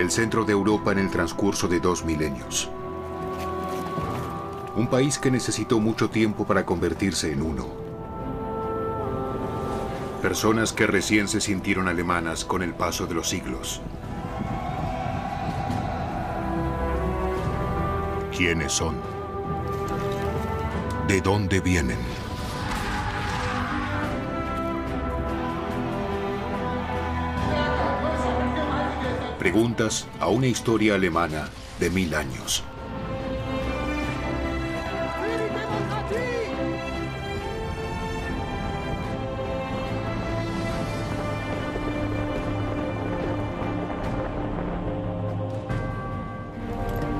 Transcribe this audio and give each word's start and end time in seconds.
el 0.00 0.10
centro 0.10 0.46
de 0.46 0.52
Europa 0.52 0.92
en 0.92 0.98
el 0.98 1.10
transcurso 1.10 1.68
de 1.68 1.78
dos 1.78 2.06
milenios. 2.06 2.70
Un 4.74 4.86
país 4.88 5.18
que 5.18 5.30
necesitó 5.30 5.78
mucho 5.78 6.08
tiempo 6.08 6.46
para 6.46 6.64
convertirse 6.64 7.30
en 7.30 7.42
uno. 7.42 7.66
Personas 10.22 10.72
que 10.72 10.86
recién 10.86 11.28
se 11.28 11.42
sintieron 11.42 11.86
alemanas 11.86 12.46
con 12.46 12.62
el 12.62 12.72
paso 12.72 13.06
de 13.06 13.12
los 13.12 13.28
siglos. 13.28 13.82
¿Quiénes 18.34 18.72
son? 18.72 18.96
¿De 21.08 21.20
dónde 21.20 21.60
vienen? 21.60 21.98
Preguntas 29.40 30.06
a 30.18 30.28
una 30.28 30.48
historia 30.48 30.96
alemana 30.96 31.48
de 31.78 31.88
mil 31.88 32.14
años. 32.14 32.62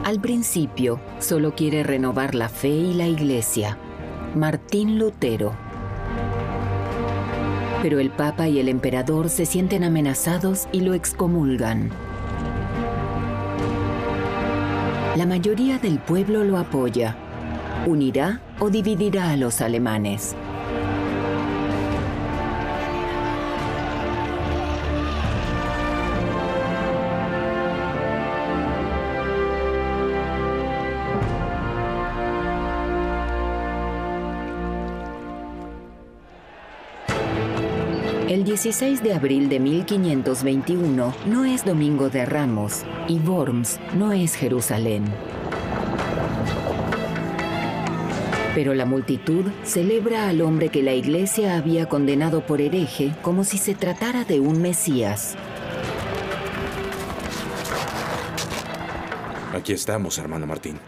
Al 0.04 0.20
principio, 0.20 1.00
solo 1.20 1.54
quiere 1.54 1.82
renovar 1.84 2.34
la 2.34 2.50
fe 2.50 2.68
y 2.68 2.92
la 2.92 3.06
iglesia. 3.06 3.78
Martín 4.34 4.98
Lutero. 4.98 5.54
Pero 7.80 7.98
el 7.98 8.10
Papa 8.10 8.46
y 8.46 8.58
el 8.58 8.68
Emperador 8.68 9.30
se 9.30 9.46
sienten 9.46 9.84
amenazados 9.84 10.68
y 10.70 10.82
lo 10.82 10.92
excomulgan. 10.92 12.09
La 15.20 15.26
mayoría 15.26 15.78
del 15.78 15.98
pueblo 15.98 16.44
lo 16.44 16.56
apoya. 16.56 17.14
¿Unirá 17.86 18.40
o 18.58 18.70
dividirá 18.70 19.28
a 19.28 19.36
los 19.36 19.60
alemanes? 19.60 20.34
El 38.30 38.44
16 38.44 39.02
de 39.02 39.12
abril 39.12 39.48
de 39.48 39.58
1521 39.58 41.14
no 41.26 41.44
es 41.44 41.64
Domingo 41.64 42.10
de 42.10 42.24
Ramos 42.24 42.82
y 43.08 43.18
Worms 43.18 43.80
no 43.96 44.12
es 44.12 44.36
Jerusalén. 44.36 45.02
Pero 48.54 48.72
la 48.74 48.86
multitud 48.86 49.46
celebra 49.64 50.28
al 50.28 50.42
hombre 50.42 50.68
que 50.68 50.80
la 50.80 50.92
iglesia 50.92 51.56
había 51.56 51.88
condenado 51.88 52.46
por 52.46 52.60
hereje 52.60 53.12
como 53.20 53.42
si 53.42 53.58
se 53.58 53.74
tratara 53.74 54.22
de 54.22 54.38
un 54.38 54.62
Mesías. 54.62 55.34
Aquí 59.52 59.72
estamos, 59.72 60.18
hermano 60.18 60.46
Martín. 60.46 60.78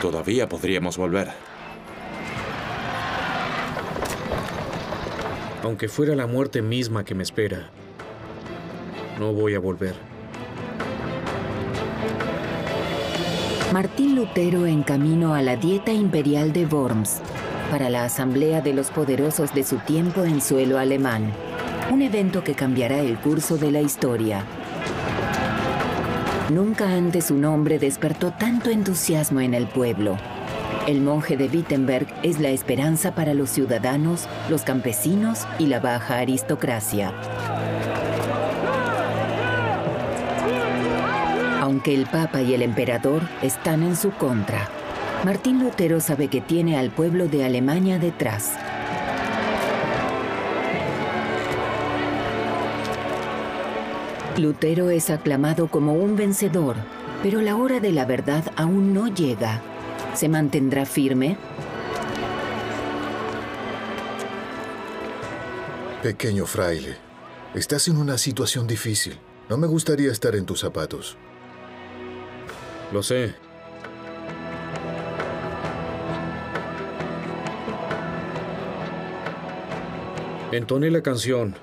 Todavía 0.00 0.48
podríamos 0.48 0.96
volver. 0.96 1.47
Aunque 5.68 5.90
fuera 5.90 6.16
la 6.16 6.26
muerte 6.26 6.62
misma 6.62 7.04
que 7.04 7.14
me 7.14 7.22
espera, 7.22 7.68
no 9.20 9.34
voy 9.34 9.54
a 9.54 9.58
volver. 9.58 9.94
Martín 13.70 14.16
Lutero 14.16 14.64
en 14.64 14.82
camino 14.82 15.34
a 15.34 15.42
la 15.42 15.56
dieta 15.56 15.92
imperial 15.92 16.54
de 16.54 16.64
Worms 16.64 17.20
para 17.70 17.90
la 17.90 18.04
asamblea 18.04 18.62
de 18.62 18.72
los 18.72 18.88
poderosos 18.88 19.52
de 19.52 19.62
su 19.62 19.76
tiempo 19.76 20.24
en 20.24 20.40
suelo 20.40 20.78
alemán, 20.78 21.34
un 21.92 22.00
evento 22.00 22.42
que 22.42 22.54
cambiará 22.54 23.00
el 23.00 23.18
curso 23.18 23.58
de 23.58 23.70
la 23.70 23.82
historia. 23.82 24.46
Nunca 26.48 26.90
antes 26.90 27.26
su 27.26 27.34
nombre 27.34 27.78
despertó 27.78 28.32
tanto 28.32 28.70
entusiasmo 28.70 29.42
en 29.42 29.52
el 29.52 29.66
pueblo. 29.66 30.16
El 30.88 31.02
monje 31.02 31.36
de 31.36 31.48
Wittenberg 31.48 32.06
es 32.22 32.40
la 32.40 32.48
esperanza 32.48 33.14
para 33.14 33.34
los 33.34 33.50
ciudadanos, 33.50 34.26
los 34.48 34.62
campesinos 34.62 35.46
y 35.58 35.66
la 35.66 35.80
baja 35.80 36.16
aristocracia. 36.16 37.12
Aunque 41.60 41.94
el 41.94 42.06
Papa 42.06 42.40
y 42.40 42.54
el 42.54 42.62
Emperador 42.62 43.20
están 43.42 43.82
en 43.82 43.96
su 43.96 44.12
contra, 44.12 44.66
Martín 45.26 45.62
Lutero 45.62 46.00
sabe 46.00 46.28
que 46.28 46.40
tiene 46.40 46.78
al 46.78 46.88
pueblo 46.88 47.28
de 47.28 47.44
Alemania 47.44 47.98
detrás. 47.98 48.54
Lutero 54.38 54.88
es 54.88 55.10
aclamado 55.10 55.66
como 55.66 55.92
un 55.92 56.16
vencedor, 56.16 56.76
pero 57.22 57.42
la 57.42 57.56
hora 57.56 57.78
de 57.78 57.92
la 57.92 58.06
verdad 58.06 58.44
aún 58.56 58.94
no 58.94 59.08
llega. 59.08 59.60
¿Se 60.18 60.28
mantendrá 60.28 60.84
firme? 60.84 61.36
Pequeño 66.02 66.44
fraile, 66.44 66.96
estás 67.54 67.86
en 67.86 67.98
una 67.98 68.18
situación 68.18 68.66
difícil. 68.66 69.16
No 69.48 69.56
me 69.56 69.68
gustaría 69.68 70.10
estar 70.10 70.34
en 70.34 70.44
tus 70.44 70.58
zapatos. 70.58 71.16
Lo 72.90 73.04
sé. 73.04 73.36
Entoné 80.50 80.90
la 80.90 81.00
canción. 81.00 81.54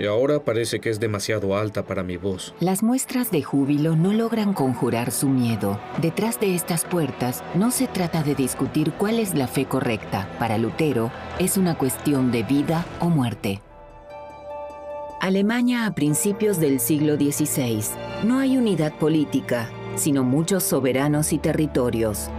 Y 0.00 0.06
ahora 0.06 0.42
parece 0.42 0.80
que 0.80 0.88
es 0.88 0.98
demasiado 0.98 1.54
alta 1.54 1.84
para 1.84 2.02
mi 2.02 2.16
voz. 2.16 2.54
Las 2.58 2.82
muestras 2.82 3.30
de 3.30 3.42
júbilo 3.42 3.96
no 3.96 4.14
logran 4.14 4.54
conjurar 4.54 5.10
su 5.10 5.28
miedo. 5.28 5.78
Detrás 6.00 6.40
de 6.40 6.54
estas 6.54 6.86
puertas 6.86 7.44
no 7.54 7.70
se 7.70 7.86
trata 7.86 8.22
de 8.22 8.34
discutir 8.34 8.92
cuál 8.92 9.18
es 9.18 9.34
la 9.34 9.46
fe 9.46 9.66
correcta. 9.66 10.26
Para 10.38 10.56
Lutero 10.56 11.12
es 11.38 11.58
una 11.58 11.76
cuestión 11.76 12.32
de 12.32 12.42
vida 12.44 12.86
o 13.00 13.10
muerte. 13.10 13.60
Alemania 15.20 15.84
a 15.84 15.94
principios 15.94 16.58
del 16.58 16.80
siglo 16.80 17.16
XVI. 17.16 17.84
No 18.24 18.38
hay 18.38 18.56
unidad 18.56 18.94
política, 18.94 19.68
sino 19.96 20.24
muchos 20.24 20.62
soberanos 20.62 21.34
y 21.34 21.38
territorios. 21.38 22.30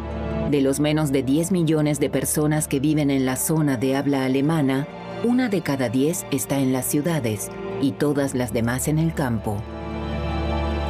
De 0.49 0.61
los 0.61 0.79
menos 0.79 1.11
de 1.11 1.21
10 1.21 1.51
millones 1.51 1.99
de 1.99 2.09
personas 2.09 2.67
que 2.67 2.79
viven 2.79 3.11
en 3.11 3.27
la 3.27 3.35
zona 3.35 3.77
de 3.77 3.95
habla 3.95 4.25
alemana, 4.25 4.87
una 5.23 5.49
de 5.49 5.61
cada 5.61 5.89
diez 5.89 6.25
está 6.31 6.57
en 6.57 6.73
las 6.73 6.85
ciudades 6.85 7.49
y 7.79 7.91
todas 7.91 8.33
las 8.33 8.53
demás 8.53 8.87
en 8.87 8.97
el 8.97 9.13
campo. 9.13 9.61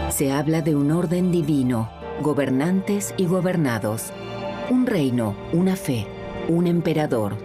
Se 0.09 0.31
habla 0.31 0.61
de 0.61 0.75
un 0.75 0.91
orden 0.91 1.31
divino, 1.31 1.89
gobernantes 2.21 3.13
y 3.17 3.25
gobernados, 3.25 4.13
un 4.69 4.85
reino, 4.85 5.35
una 5.51 5.75
fe, 5.75 6.07
un 6.47 6.67
emperador. 6.67 7.37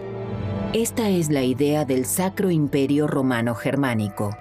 Esta 0.73 1.09
es 1.09 1.29
la 1.29 1.43
idea 1.43 1.85
del 1.85 2.07
Sacro 2.07 2.51
Imperio 2.51 3.07
Romano 3.09 3.55
Germánico. 3.55 4.37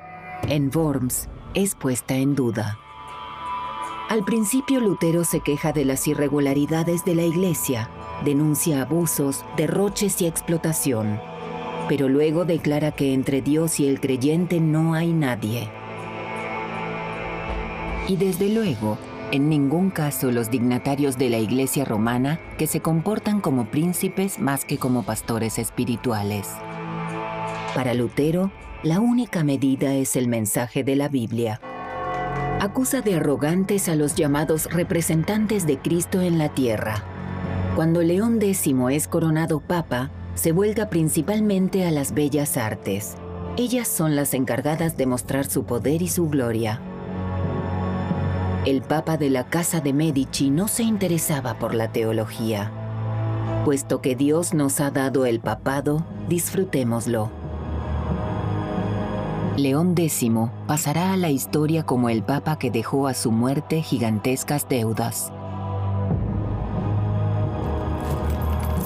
En 0.47 0.69
Worms 0.73 1.29
es 1.55 1.73
puesta 1.73 2.15
en 2.15 2.35
duda. 2.35 2.77
Al 4.09 4.23
principio 4.23 4.81
Lutero 4.81 5.23
se 5.23 5.39
queja 5.39 5.71
de 5.71 5.83
las 5.83 6.07
irregularidades 6.07 7.03
de 7.05 7.15
la 7.15 7.23
Iglesia, 7.23 7.89
denuncia 8.23 8.83
abusos, 8.83 9.43
derroches 9.57 10.21
y 10.21 10.27
explotación 10.27 11.19
pero 11.87 12.09
luego 12.09 12.45
declara 12.45 12.91
que 12.91 13.13
entre 13.13 13.41
Dios 13.41 13.79
y 13.79 13.87
el 13.87 13.99
creyente 13.99 14.59
no 14.59 14.93
hay 14.93 15.13
nadie. 15.13 15.69
Y 18.07 18.17
desde 18.17 18.49
luego, 18.49 18.97
en 19.31 19.49
ningún 19.49 19.89
caso 19.89 20.31
los 20.31 20.51
dignatarios 20.51 21.17
de 21.17 21.29
la 21.29 21.39
Iglesia 21.39 21.85
romana 21.85 22.39
que 22.57 22.67
se 22.67 22.79
comportan 22.79 23.41
como 23.41 23.65
príncipes 23.65 24.39
más 24.39 24.63
que 24.65 24.77
como 24.77 25.03
pastores 25.03 25.57
espirituales. 25.57 26.49
Para 27.73 27.93
Lutero, 27.93 28.51
la 28.83 28.99
única 28.99 29.43
medida 29.43 29.93
es 29.95 30.15
el 30.15 30.27
mensaje 30.27 30.83
de 30.83 30.95
la 30.95 31.09
Biblia. 31.09 31.59
Acusa 32.61 33.01
de 33.01 33.15
arrogantes 33.15 33.89
a 33.89 33.95
los 33.95 34.15
llamados 34.15 34.71
representantes 34.71 35.65
de 35.65 35.79
Cristo 35.79 36.21
en 36.21 36.37
la 36.37 36.49
tierra. 36.49 37.03
Cuando 37.75 38.01
León 38.01 38.39
X 38.41 38.67
es 38.91 39.07
coronado 39.07 39.59
papa, 39.59 40.11
se 40.35 40.51
vuelca 40.51 40.89
principalmente 40.89 41.85
a 41.85 41.91
las 41.91 42.13
bellas 42.13 42.57
artes. 42.57 43.15
Ellas 43.57 43.87
son 43.87 44.15
las 44.15 44.33
encargadas 44.33 44.97
de 44.97 45.05
mostrar 45.05 45.45
su 45.45 45.63
poder 45.63 46.01
y 46.01 46.09
su 46.09 46.29
gloria. 46.29 46.81
El 48.65 48.81
Papa 48.81 49.17
de 49.17 49.29
la 49.29 49.45
Casa 49.45 49.79
de 49.79 49.93
Medici 49.93 50.49
no 50.49 50.67
se 50.67 50.83
interesaba 50.83 51.57
por 51.57 51.73
la 51.73 51.91
teología. 51.91 52.71
Puesto 53.63 54.01
que 54.01 54.15
Dios 54.15 54.53
nos 54.53 54.79
ha 54.81 54.91
dado 54.91 55.25
el 55.25 55.39
papado, 55.39 56.05
disfrutémoslo. 56.27 57.31
León 59.57 59.93
X 59.97 60.25
pasará 60.67 61.13
a 61.13 61.17
la 61.17 61.29
historia 61.29 61.83
como 61.83 62.09
el 62.09 62.23
papa 62.23 62.59
que 62.59 62.71
dejó 62.71 63.07
a 63.07 63.13
su 63.13 63.31
muerte 63.31 63.81
gigantescas 63.81 64.67
deudas. 64.67 65.31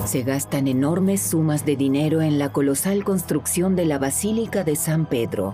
Se 0.09 0.23
gastan 0.23 0.67
enormes 0.67 1.21
sumas 1.21 1.67
de 1.67 1.75
dinero 1.75 2.23
en 2.23 2.39
la 2.39 2.51
colosal 2.51 3.03
construcción 3.03 3.75
de 3.75 3.85
la 3.85 3.99
Basílica 3.99 4.63
de 4.63 4.75
San 4.75 5.05
Pedro. 5.05 5.53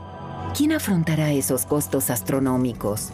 ¿Quién 0.56 0.72
afrontará 0.72 1.34
esos 1.34 1.66
costos 1.66 2.10
astronómicos? 2.10 3.10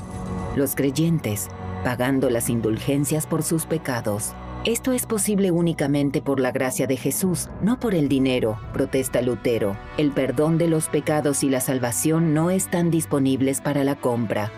Los 0.55 0.75
creyentes, 0.75 1.47
pagando 1.83 2.29
las 2.29 2.47
indulgencias 2.47 3.25
por 3.25 3.41
sus 3.41 3.65
pecados. 3.65 4.33
Esto 4.65 4.91
es 4.91 5.07
posible 5.07 5.49
únicamente 5.49 6.21
por 6.21 6.39
la 6.39 6.51
gracia 6.51 6.85
de 6.85 6.95
Jesús, 6.95 7.49
no 7.63 7.79
por 7.79 7.95
el 7.95 8.07
dinero, 8.07 8.59
protesta 8.71 9.23
Lutero. 9.23 9.75
El 9.97 10.11
perdón 10.11 10.59
de 10.59 10.67
los 10.67 10.89
pecados 10.89 11.41
y 11.41 11.49
la 11.49 11.59
salvación 11.59 12.35
no 12.35 12.51
están 12.51 12.91
disponibles 12.91 13.61
para 13.61 13.83
la 13.83 13.95
compra. 13.95 14.51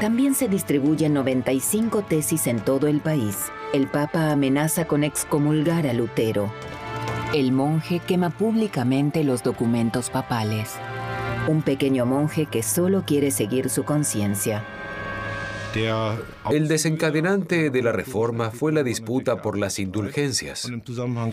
También 0.00 0.34
se 0.34 0.48
distribuyen 0.48 1.14
95 1.14 2.02
tesis 2.02 2.46
en 2.46 2.60
todo 2.60 2.86
el 2.86 3.00
país 3.00 3.50
el 3.74 3.88
Papa 3.88 4.30
amenaza 4.30 4.84
con 4.84 5.02
excomulgar 5.02 5.88
a 5.88 5.92
Lutero. 5.92 6.52
El 7.34 7.50
monje 7.50 7.98
quema 7.98 8.30
públicamente 8.30 9.24
los 9.24 9.42
documentos 9.42 10.10
papales. 10.10 10.76
Un 11.48 11.62
pequeño 11.62 12.06
monje 12.06 12.46
que 12.46 12.62
solo 12.62 13.02
quiere 13.04 13.32
seguir 13.32 13.68
su 13.70 13.82
conciencia. 13.82 14.62
El 16.50 16.68
desencadenante 16.68 17.70
de 17.70 17.82
la 17.82 17.92
reforma 17.92 18.50
fue 18.50 18.72
la 18.72 18.82
disputa 18.82 19.42
por 19.42 19.58
las 19.58 19.78
indulgencias. 19.78 20.70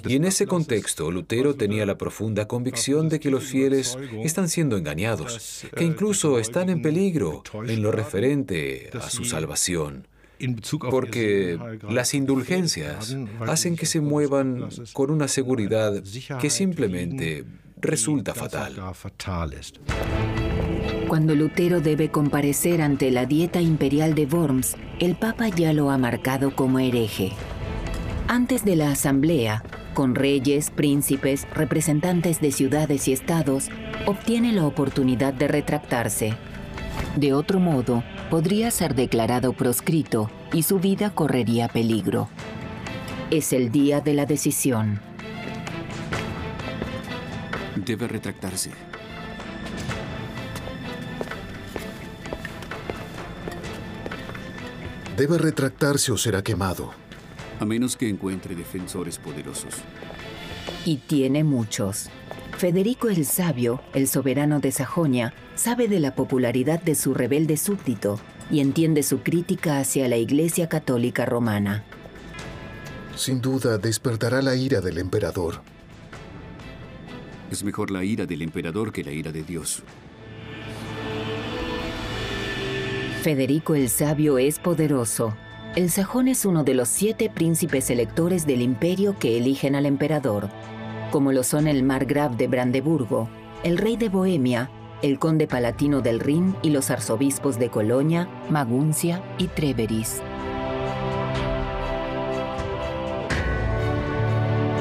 Y 0.08 0.16
en 0.16 0.26
ese 0.26 0.48
contexto, 0.48 1.12
Lutero 1.12 1.56
tenía 1.56 1.86
la 1.86 1.98
profunda 1.98 2.48
convicción 2.48 3.10
de 3.10 3.20
que 3.20 3.32
los 3.32 3.44
fieles 3.44 3.98
están 4.24 4.50
siendo 4.50 4.78
engañados, 4.78 5.66
que 5.76 5.84
incluso 5.84 6.40
están 6.40 6.70
en 6.70 6.82
peligro 6.82 7.44
en 7.68 7.82
lo 7.82 7.92
referente 7.92 8.90
a 8.94 9.10
su 9.10 9.26
salvación 9.26 10.08
porque 10.90 11.60
las 11.90 12.14
indulgencias 12.14 13.16
hacen 13.42 13.76
que 13.76 13.86
se 13.86 14.02
muevan 14.02 14.70
con 14.94 15.12
una 15.12 15.28
seguridad 15.28 16.02
que 16.40 16.50
simplemente 16.50 17.46
resulta 17.80 18.34
fatal. 18.34 18.74
Cuando 21.12 21.36
Lutero 21.36 21.82
debe 21.82 22.08
comparecer 22.08 22.82
ante 22.82 23.12
la 23.12 23.26
dieta 23.26 23.60
imperial 23.60 24.16
de 24.16 24.26
Worms, 24.28 24.78
el 25.02 25.16
Papa 25.16 25.50
ya 25.50 25.74
lo 25.74 25.92
ha 25.92 25.98
marcado 25.98 26.56
como 26.56 26.80
hereje. 26.80 27.34
Antes 28.30 28.64
de 28.64 28.78
la 28.78 28.92
asamblea, 28.92 29.62
con 29.94 30.16
reyes, 30.16 30.70
príncipes, 30.70 31.46
representantes 31.54 32.40
de 32.40 32.54
ciudades 32.54 33.10
y 33.10 33.12
estados, 33.12 33.68
obtiene 34.06 34.54
la 34.54 34.66
oportunidad 34.66 35.34
de 35.34 35.50
retractarse. 35.50 36.34
De 37.18 37.34
otro 37.34 37.60
modo, 37.60 38.06
podría 38.30 38.72
ser 38.72 38.96
declarado 38.96 39.52
proscrito 39.52 40.32
y 40.54 40.64
su 40.64 40.80
vida 40.80 41.10
correría 41.10 41.68
peligro. 41.68 42.30
Es 43.32 43.52
el 43.52 43.70
día 43.70 44.00
de 44.00 44.14
la 44.14 44.26
decisión. 44.26 45.02
Debe 47.76 48.08
retractarse. 48.08 48.72
Debe 55.22 55.38
retractarse 55.38 56.12
o 56.12 56.18
será 56.18 56.42
quemado. 56.42 56.90
A 57.60 57.64
menos 57.64 57.96
que 57.96 58.10
encuentre 58.10 58.56
defensores 58.56 59.20
poderosos. 59.20 59.76
Y 60.84 60.98
tiene 60.98 61.44
muchos. 61.44 62.10
Federico 62.58 63.08
el 63.08 63.24
Sabio, 63.28 63.82
el 63.94 64.08
soberano 64.08 64.60
de 64.60 64.72
Sajonia, 64.72 65.36
sabe 65.54 65.88
de 65.88 66.00
la 66.00 66.16
popularidad 66.16 66.82
de 66.82 66.96
su 66.96 67.14
rebelde 67.14 67.58
súbdito 67.58 68.20
y 68.50 68.62
entiende 68.62 69.04
su 69.04 69.20
crítica 69.20 69.78
hacia 69.78 70.08
la 70.08 70.18
Iglesia 70.18 70.68
Católica 70.68 71.24
Romana. 71.28 71.84
Sin 73.16 73.42
duda 73.42 73.78
despertará 73.78 74.42
la 74.42 74.56
ira 74.56 74.82
del 74.82 74.98
emperador. 74.98 75.62
Es 77.52 77.64
mejor 77.64 77.92
la 77.92 78.04
ira 78.04 78.26
del 78.26 78.42
emperador 78.42 78.92
que 78.92 79.04
la 79.04 79.12
ira 79.12 79.32
de 79.32 79.44
Dios. 79.44 79.84
Federico 83.22 83.76
el 83.76 83.88
Sabio 83.90 84.38
es 84.38 84.60
poderoso. 84.60 85.34
El 85.76 85.90
sajón 85.90 86.28
es 86.28 86.44
uno 86.44 86.64
de 86.64 86.74
los 86.74 86.90
siete 86.90 87.30
príncipes 87.30 87.90
electores 87.90 88.46
del 88.46 88.62
imperio 88.62 89.18
que 89.18 89.38
eligen 89.38 89.76
al 89.76 89.86
emperador 89.86 90.50
como 91.12 91.34
lo 91.34 91.44
son 91.44 91.68
el 91.68 91.84
margrave 91.84 92.38
de 92.38 92.48
Brandeburgo, 92.48 93.30
el 93.64 93.78
rey 93.78 93.98
de 93.98 94.10
Bohemia, 94.10 94.72
el 95.02 95.20
conde 95.20 95.46
palatino 95.46 96.02
del 96.02 96.20
Rin 96.20 96.56
y 96.62 96.70
los 96.70 96.90
arzobispos 96.90 97.60
de 97.60 97.70
Colonia, 97.70 98.28
Maguncia 98.50 99.22
y 99.38 99.48
Treveris. 99.48 100.22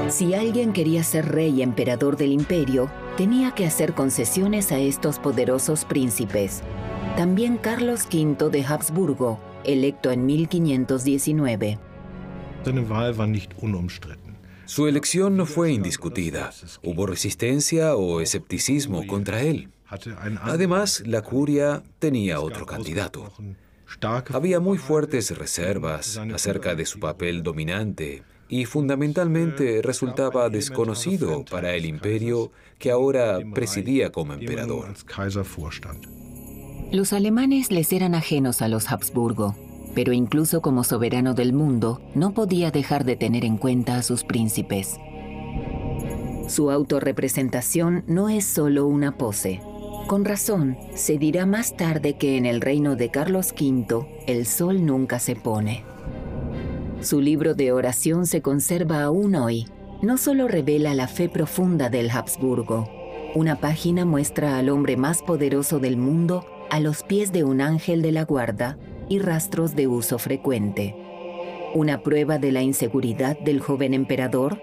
Si 0.09 0.35
alguien 0.35 0.73
quería 0.73 1.03
ser 1.05 1.29
rey 1.31 1.59
y 1.59 1.63
emperador 1.63 2.17
del 2.17 2.33
imperio, 2.33 2.91
tenía 3.17 3.53
que 3.53 3.67
hacer 3.67 3.93
concesiones 3.93 4.73
a 4.73 4.79
estos 4.79 5.19
poderosos 5.19 5.85
príncipes. 5.85 6.63
También 7.17 7.59
Carlos 7.59 8.07
V 8.11 8.51
de 8.51 8.65
Habsburgo, 8.65 9.39
electo 9.65 10.11
en 10.11 10.27
1519. 10.27 11.79
Su 14.65 14.87
elección 14.87 15.37
no 15.37 15.47
fue 15.47 15.73
indiscutida. 15.73 16.51
Hubo 16.83 17.07
resistencia 17.07 17.97
o 17.97 18.21
escepticismo 18.21 19.07
contra 19.07 19.43
él. 19.43 19.71
Además, 20.43 21.03
la 21.05 21.23
curia 21.23 21.83
tenía 21.99 22.41
otro 22.41 22.65
candidato. 22.65 23.33
Había 24.33 24.61
muy 24.61 24.79
fuertes 24.79 25.37
reservas 25.37 26.17
acerca 26.33 26.75
de 26.75 26.87
su 26.87 27.01
papel 27.01 27.43
dominante 27.43 28.23
y 28.49 28.65
fundamentalmente 28.65 29.83
resultaba 29.83 30.49
desconocido 30.49 31.45
para 31.45 31.75
el 31.75 31.85
imperio 31.87 32.53
que 32.79 32.91
ahora 32.91 33.39
presidía 33.55 34.11
como 34.11 34.33
emperador. 34.33 34.95
Los 36.93 37.13
alemanes 37.13 37.71
les 37.71 37.93
eran 37.93 38.15
ajenos 38.15 38.63
a 38.63 38.69
los 38.69 38.91
Habsburgo 38.91 39.55
pero 39.95 40.13
incluso 40.13 40.61
como 40.61 40.85
soberano 40.85 41.35
del 41.35 41.53
mundo, 41.53 42.01
no 42.15 42.33
podía 42.33 42.71
dejar 42.71 43.05
de 43.05 43.17
tener 43.17 43.45
en 43.45 43.57
cuenta 43.57 43.97
a 43.97 44.03
sus 44.03 44.25
príncipes. 44.25 44.99
Su 46.49 46.71
autorrepresentación 46.71 48.05
no 48.07 48.29
es 48.29 48.45
solo 48.45 48.87
una 48.87 49.17
pose. 49.17 49.61
Con 50.07 50.25
razón, 50.25 50.77
se 50.95 51.19
dirá 51.19 51.47
más 51.47 51.77
tarde 51.77 52.15
que 52.15 52.37
en 52.37 52.47
el 52.47 52.61
reino 52.61 52.97
de 52.97 53.11
Carlos 53.11 53.53
V 53.53 54.07
el 54.27 54.47
sol 54.47 54.85
nunca 54.85 55.19
se 55.19 55.37
pone. 55.37 55.85
Su 57.01 57.21
libro 57.21 57.55
de 57.55 57.73
oración 57.73 58.27
se 58.27 58.43
conserva 58.43 59.03
aún 59.05 59.35
hoy. 59.37 59.67
No 60.03 60.19
solo 60.19 60.49
revela 60.49 60.95
la 60.95 61.09
fe 61.09 61.29
profunda 61.29 61.89
del 61.89 62.11
Habsburgo, 62.11 62.89
una 63.35 63.61
página 63.61 64.05
muestra 64.05 64.59
al 64.59 64.71
hombre 64.71 64.97
más 64.97 65.23
poderoso 65.23 65.79
del 65.79 65.97
mundo 65.97 66.45
a 66.71 66.81
los 66.81 67.03
pies 67.03 67.33
de 67.33 67.45
un 67.45 67.61
ángel 67.61 68.01
de 68.01 68.13
la 68.13 68.25
guarda 68.25 68.79
y 69.09 69.19
rastros 69.19 69.75
de 69.75 69.89
uso 69.89 70.19
frecuente. 70.19 70.95
¿Una 71.75 72.03
prueba 72.03 72.39
de 72.39 72.53
la 72.53 72.63
inseguridad 72.63 73.39
del 73.39 73.61
joven 73.61 73.93
emperador? 73.93 74.63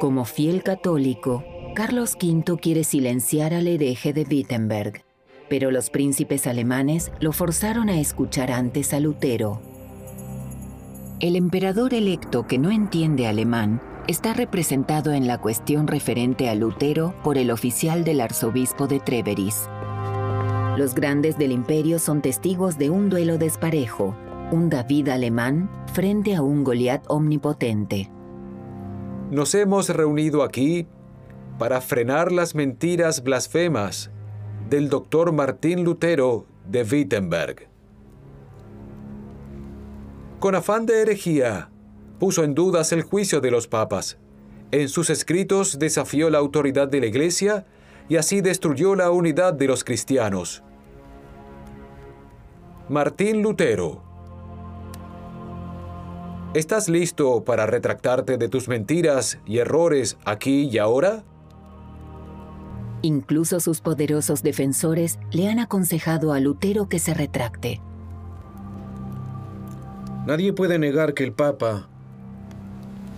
Como 0.00 0.24
fiel 0.24 0.62
católico, 0.62 1.44
Carlos 1.74 2.16
V 2.20 2.58
quiere 2.60 2.84
silenciar 2.84 3.54
al 3.54 3.66
hereje 3.66 4.12
de 4.12 4.22
Wittenberg, 4.22 5.04
pero 5.48 5.70
los 5.70 5.90
príncipes 5.90 6.46
alemanes 6.46 7.12
lo 7.20 7.32
forzaron 7.32 7.88
a 7.88 8.00
escuchar 8.00 8.50
antes 8.50 8.92
a 8.94 9.00
Lutero. 9.00 9.60
El 11.20 11.36
emperador 11.36 11.94
electo 11.94 12.46
que 12.46 12.58
no 12.58 12.70
entiende 12.70 13.26
alemán 13.26 13.80
está 14.08 14.34
representado 14.34 15.12
en 15.12 15.26
la 15.26 15.38
cuestión 15.38 15.86
referente 15.86 16.48
a 16.48 16.54
Lutero 16.54 17.14
por 17.22 17.38
el 17.38 17.50
oficial 17.50 18.04
del 18.04 18.20
arzobispo 18.20 18.86
de 18.86 19.00
Treveris. 19.00 19.68
Los 20.76 20.94
grandes 20.94 21.38
del 21.38 21.52
imperio 21.52 21.98
son 21.98 22.22
testigos 22.22 22.78
de 22.78 22.90
un 22.90 23.08
duelo 23.08 23.38
desparejo, 23.38 24.16
un 24.50 24.70
David 24.70 25.08
alemán 25.08 25.70
frente 25.92 26.34
a 26.34 26.42
un 26.42 26.64
Goliat 26.64 27.04
omnipotente. 27.08 28.10
Nos 29.30 29.54
hemos 29.54 29.88
reunido 29.88 30.42
aquí 30.42 30.86
para 31.58 31.80
frenar 31.80 32.32
las 32.32 32.54
mentiras 32.54 33.22
blasfemas 33.22 34.10
del 34.68 34.88
doctor 34.88 35.32
Martín 35.32 35.84
Lutero 35.84 36.46
de 36.66 36.82
Wittenberg. 36.82 37.68
Con 40.40 40.54
afán 40.54 40.86
de 40.86 41.02
herejía, 41.02 41.71
puso 42.22 42.44
en 42.44 42.54
dudas 42.54 42.92
el 42.92 43.02
juicio 43.02 43.40
de 43.40 43.50
los 43.50 43.66
papas. 43.66 44.16
En 44.70 44.88
sus 44.88 45.10
escritos 45.10 45.80
desafió 45.80 46.30
la 46.30 46.38
autoridad 46.38 46.86
de 46.86 47.00
la 47.00 47.06
Iglesia 47.06 47.66
y 48.08 48.14
así 48.14 48.40
destruyó 48.40 48.94
la 48.94 49.10
unidad 49.10 49.52
de 49.54 49.66
los 49.66 49.82
cristianos. 49.82 50.62
Martín 52.88 53.42
Lutero 53.42 54.04
¿Estás 56.54 56.88
listo 56.88 57.42
para 57.42 57.66
retractarte 57.66 58.38
de 58.38 58.48
tus 58.48 58.68
mentiras 58.68 59.40
y 59.44 59.58
errores 59.58 60.16
aquí 60.24 60.68
y 60.70 60.78
ahora? 60.78 61.24
Incluso 63.02 63.58
sus 63.58 63.80
poderosos 63.80 64.44
defensores 64.44 65.18
le 65.32 65.48
han 65.48 65.58
aconsejado 65.58 66.32
a 66.32 66.38
Lutero 66.38 66.88
que 66.88 67.00
se 67.00 67.14
retracte. 67.14 67.80
Nadie 70.24 70.52
puede 70.52 70.78
negar 70.78 71.14
que 71.14 71.24
el 71.24 71.32
Papa 71.32 71.88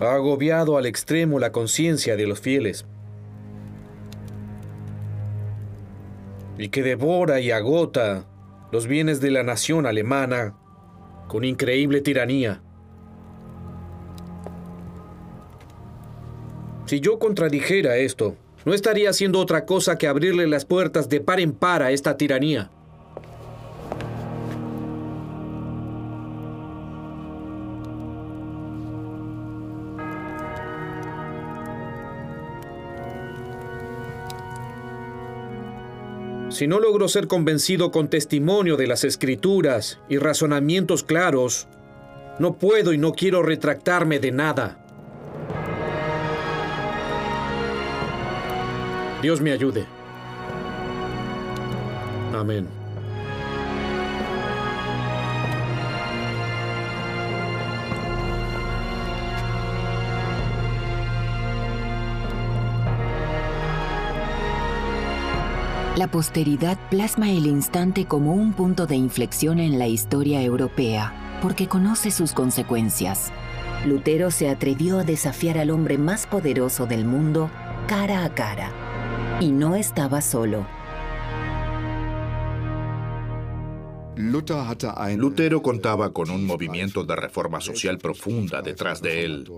ha 0.01 0.15
agobiado 0.15 0.77
al 0.77 0.87
extremo 0.87 1.39
la 1.39 1.53
conciencia 1.53 2.17
de 2.17 2.27
los 2.27 2.41
fieles 2.41 2.87
y 6.59 6.69
que 6.69 6.83
devora 6.83 7.41
y 7.41 7.51
agota 7.51 8.27
los 8.71 8.87
bienes 8.87 9.21
de 9.21 9.31
la 9.31 9.43
nación 9.43 9.87
alemana 9.87 10.55
con 11.29 11.45
increíble 11.45 12.01
tiranía. 12.01 12.61
Si 16.87 17.01
yo 17.01 17.19
contradijera 17.19 17.97
esto, 17.97 18.37
no 18.65 18.75
estaría 18.75 19.11
haciendo 19.11 19.41
otra 19.41 19.65
cosa 19.65 19.97
que 19.99 20.07
abrirle 20.07 20.47
las 20.47 20.65
puertas 20.65 21.09
de 21.09 21.21
par 21.21 21.41
en 21.41 21.53
par 21.53 21.83
a 21.83 21.91
esta 21.91 22.17
tiranía. 22.17 22.71
Si 36.55 36.69
no 36.69 36.79
logro 36.79 37.09
ser 37.09 37.27
convencido 37.27 37.91
con 37.91 38.07
testimonio 38.07 38.77
de 38.77 38.87
las 38.87 39.03
escrituras 39.03 39.99
y 40.09 40.19
razonamientos 40.19 41.03
claros, 41.03 41.67
no 42.39 42.59
puedo 42.59 42.93
y 42.93 42.99
no 42.99 43.13
quiero 43.13 43.43
retractarme 43.43 44.21
de 44.21 44.31
nada. 44.31 44.79
Dios 49.21 49.41
me 49.41 49.51
ayude. 49.51 49.85
Amén. 52.33 52.84
La 65.97 66.09
posteridad 66.09 66.77
plasma 66.91 67.31
el 67.31 67.47
instante 67.47 68.05
como 68.05 68.35
un 68.35 68.53
punto 68.53 68.89
de 68.89 68.97
inflexión 68.97 69.61
en 69.61 69.79
la 69.79 69.87
historia 69.87 70.43
europea, 70.43 71.39
porque 71.41 71.69
conoce 71.69 72.11
sus 72.11 72.33
consecuencias. 72.33 73.33
Lutero 73.87 74.33
se 74.33 74.49
atrevió 74.49 74.99
a 74.99 75.05
desafiar 75.05 75.57
al 75.57 75.71
hombre 75.71 75.97
más 75.97 76.27
poderoso 76.27 76.87
del 76.87 77.05
mundo 77.05 77.49
cara 77.87 78.25
a 78.25 78.35
cara. 78.35 78.73
Y 79.39 79.53
no 79.53 79.77
estaba 79.77 80.21
solo. 80.21 80.67
Lutero 84.17 85.63
contaba 85.63 86.13
con 86.13 86.31
un 86.31 86.47
movimiento 86.47 87.05
de 87.05 87.17
reforma 87.17 87.61
social 87.61 87.99
profunda 87.99 88.63
detrás 88.63 89.03
de 89.03 89.25
él. 89.25 89.51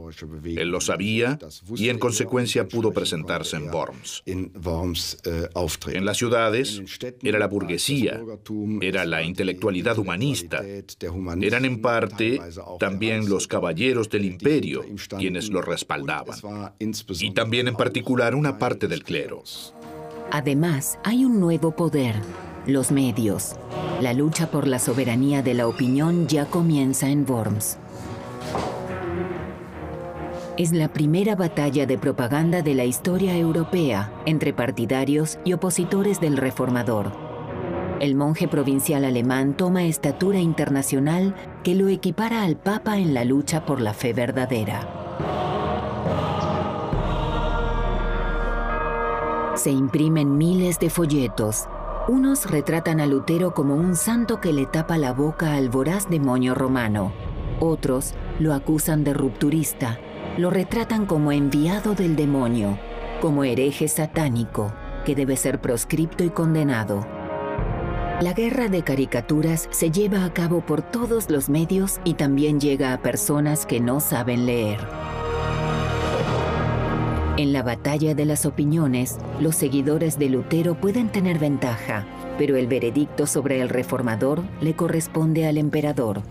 Él 0.44 0.68
lo 0.70 0.80
sabía 0.80 1.38
y 1.76 1.88
en 1.88 1.98
consecuencia 1.98 2.66
pudo 2.66 2.92
presentarse 2.92 3.56
en 3.56 3.70
Worms. 3.70 4.22
En 4.26 6.04
las 6.04 6.16
ciudades 6.16 6.82
era 7.22 7.38
la 7.38 7.48
burguesía, 7.48 8.20
era 8.80 9.04
la 9.04 9.22
intelectualidad 9.22 9.98
humanista, 9.98 10.64
eran 11.40 11.64
en 11.64 11.80
parte 11.80 12.40
también 12.78 13.28
los 13.28 13.46
caballeros 13.46 14.08
del 14.08 14.24
imperio 14.24 14.84
quienes 15.18 15.50
lo 15.50 15.62
respaldaban 15.62 16.38
y 16.78 17.30
también 17.32 17.68
en 17.68 17.76
particular 17.76 18.34
una 18.34 18.58
parte 18.58 18.88
del 18.88 19.04
clero. 19.04 19.42
Además, 20.30 20.98
hay 21.04 21.24
un 21.24 21.38
nuevo 21.38 21.76
poder, 21.76 22.16
los 22.66 22.90
medios. 22.90 23.54
La 24.00 24.12
lucha 24.12 24.50
por 24.50 24.66
la 24.66 24.78
soberanía 24.78 25.42
de 25.42 25.54
la 25.54 25.66
opinión 25.66 26.26
ya 26.26 26.44
comienza 26.44 27.08
en 27.08 27.24
Worms. 27.26 27.78
Es 30.58 30.72
la 30.72 30.88
primera 30.88 31.34
batalla 31.34 31.86
de 31.86 31.96
propaganda 31.96 32.60
de 32.60 32.74
la 32.74 32.84
historia 32.84 33.34
europea 33.36 34.12
entre 34.26 34.52
partidarios 34.52 35.38
y 35.44 35.54
opositores 35.54 36.20
del 36.20 36.36
reformador. 36.36 37.10
El 37.98 38.14
monje 38.16 38.48
provincial 38.48 39.02
alemán 39.06 39.56
toma 39.56 39.84
estatura 39.84 40.40
internacional 40.40 41.34
que 41.64 41.74
lo 41.74 41.88
equipara 41.88 42.42
al 42.42 42.56
Papa 42.56 42.98
en 42.98 43.14
la 43.14 43.24
lucha 43.24 43.64
por 43.64 43.80
la 43.80 43.94
fe 43.94 44.12
verdadera. 44.12 44.86
Se 49.54 49.70
imprimen 49.70 50.36
miles 50.36 50.78
de 50.78 50.90
folletos. 50.90 51.66
Unos 52.08 52.48
retratan 52.48 53.00
a 53.00 53.06
Lutero 53.06 53.52
como 53.52 53.74
un 53.74 53.96
santo 53.96 54.40
que 54.40 54.52
le 54.52 54.66
tapa 54.66 54.96
la 54.96 55.12
boca 55.12 55.54
al 55.54 55.70
voraz 55.70 56.08
demonio 56.08 56.54
romano. 56.54 57.12
Otros 57.58 58.14
lo 58.38 58.54
acusan 58.54 59.02
de 59.02 59.12
rupturista. 59.12 59.98
Lo 60.38 60.50
retratan 60.50 61.06
como 61.06 61.32
enviado 61.32 61.96
del 61.96 62.14
demonio, 62.14 62.78
como 63.20 63.42
hereje 63.42 63.88
satánico, 63.88 64.72
que 65.04 65.16
debe 65.16 65.36
ser 65.36 65.60
proscripto 65.60 66.22
y 66.22 66.30
condenado. 66.30 67.04
La 68.20 68.34
guerra 68.34 68.68
de 68.68 68.84
caricaturas 68.84 69.66
se 69.72 69.90
lleva 69.90 70.24
a 70.24 70.32
cabo 70.32 70.60
por 70.60 70.82
todos 70.82 71.28
los 71.28 71.48
medios 71.48 71.98
y 72.04 72.14
también 72.14 72.60
llega 72.60 72.92
a 72.92 73.02
personas 73.02 73.66
que 73.66 73.80
no 73.80 73.98
saben 73.98 74.46
leer. 74.46 74.78
En 77.38 77.52
la 77.52 77.62
batalla 77.62 78.14
de 78.14 78.24
las 78.24 78.46
opiniones, 78.46 79.18
los 79.40 79.56
seguidores 79.56 80.18
de 80.18 80.30
Lutero 80.30 80.74
pueden 80.74 81.12
tener 81.12 81.38
ventaja, 81.38 82.06
pero 82.38 82.56
el 82.56 82.66
veredicto 82.66 83.26
sobre 83.26 83.60
el 83.60 83.68
reformador 83.68 84.42
le 84.62 84.74
corresponde 84.74 85.46
al 85.46 85.58
emperador. 85.58 86.22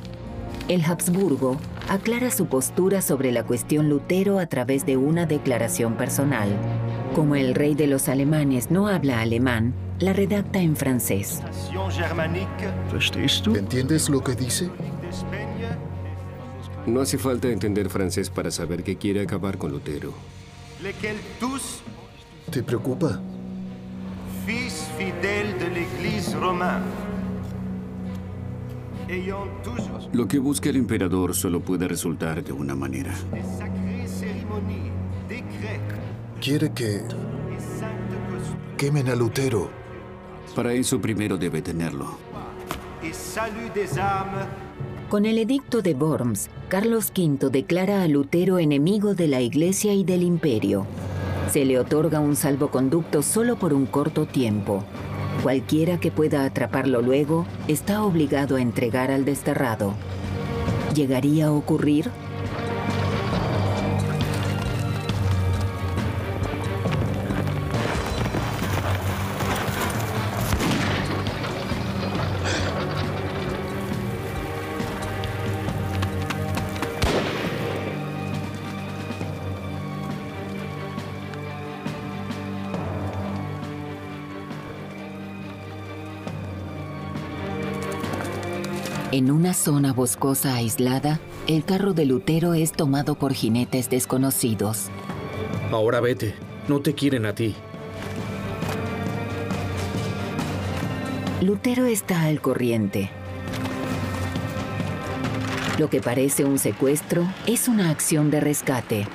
El 0.68 0.84
Habsburgo 0.84 1.58
aclara 1.90 2.32
su 2.32 2.48
postura 2.48 3.04
sobre 3.04 3.32
la 3.32 3.44
cuestión 3.44 3.88
Lutero 3.88 4.40
a 4.40 4.48
través 4.48 4.88
de 4.88 4.98
una 4.98 5.28
declaración 5.28 5.94
personal. 5.94 6.50
Como 7.14 7.36
el 7.36 7.54
rey 7.54 7.76
de 7.76 7.86
los 7.86 8.10
alemanes 8.10 8.72
no 8.72 8.88
habla 8.88 9.22
alemán, 9.22 9.76
la 10.00 10.12
redacta 10.12 10.60
en 10.60 10.76
francés. 10.76 11.44
¿Entiendes 13.56 14.10
lo 14.10 14.24
que 14.24 14.34
dice? 14.34 14.72
No 16.88 17.02
hace 17.02 17.20
falta 17.20 17.48
entender 17.50 17.90
francés 17.90 18.32
para 18.32 18.50
saber 18.50 18.82
que 18.84 18.96
quiere 18.96 19.22
acabar 19.22 19.60
con 19.60 19.72
Lutero. 19.72 20.14
¿Te 22.52 22.62
preocupa? 22.62 23.20
Fils 24.46 24.88
fidèle 24.98 25.54
de 25.58 25.70
l'Église 25.70 26.36
toujours 29.64 30.10
Lo 30.14 30.28
que 30.28 30.40
busca 30.40 30.70
el 30.70 30.76
emperador 30.76 31.34
solo 31.34 31.62
puede 31.62 31.88
resultar 31.88 32.44
de 32.44 32.52
una 32.52 32.76
manera. 32.76 33.14
Quiere 36.42 36.72
que 36.74 37.02
quemen 38.78 39.10
a 39.10 39.16
Lutero. 39.16 39.70
Para 40.56 40.74
eso 40.74 41.00
primero 41.00 41.38
debe 41.38 41.62
tenerlo. 41.62 42.18
Con 45.10 45.28
el 45.28 45.38
edicto 45.38 45.84
de 45.84 45.94
Worms, 45.94 46.50
Carlos 46.68 47.12
V 47.16 47.52
declara 47.52 48.02
a 48.02 48.08
Lutero 48.08 48.58
enemigo 48.58 49.14
de 49.14 49.28
la 49.28 49.40
Iglesia 49.40 49.94
y 49.94 50.04
del 50.04 50.24
Imperio. 50.24 50.88
Se 51.52 51.64
le 51.64 51.78
otorga 51.78 52.20
un 52.20 52.36
salvoconducto 52.36 53.22
solo 53.22 53.56
por 53.56 53.72
un 53.72 53.86
corto 53.86 54.26
tiempo. 54.26 54.84
Cualquiera 55.44 56.00
que 56.00 56.10
pueda 56.10 56.44
atraparlo 56.44 57.04
luego 57.04 57.46
está 57.68 58.04
obligado 58.04 58.56
a 58.56 58.62
entregar 58.62 59.12
al 59.12 59.26
desterrado. 59.26 59.94
¿Llegaría 60.96 61.48
a 61.48 61.52
ocurrir? 61.52 62.10
En 89.16 89.32
una 89.32 89.54
zona 89.54 89.94
boscosa 89.94 90.56
aislada, 90.56 91.22
el 91.48 91.64
carro 91.64 91.94
de 91.94 92.04
Lutero 92.04 92.54
es 92.54 92.74
tomado 92.74 93.16
por 93.16 93.34
jinetes 93.34 93.90
desconocidos. 93.90 94.90
Ahora 95.72 96.02
vete. 96.02 96.36
No 96.68 96.82
te 96.82 96.94
quieren 96.96 97.26
a 97.26 97.34
ti. 97.34 97.56
Lutero 101.42 101.86
está 101.86 102.24
al 102.24 102.42
corriente. 102.42 103.10
Lo 105.80 105.90
que 105.90 106.02
parece 106.02 106.44
un 106.44 106.60
secuestro 106.60 107.26
es 107.48 107.70
una 107.70 107.92
acción 107.92 108.30
de 108.30 108.42
rescate. 108.42 109.08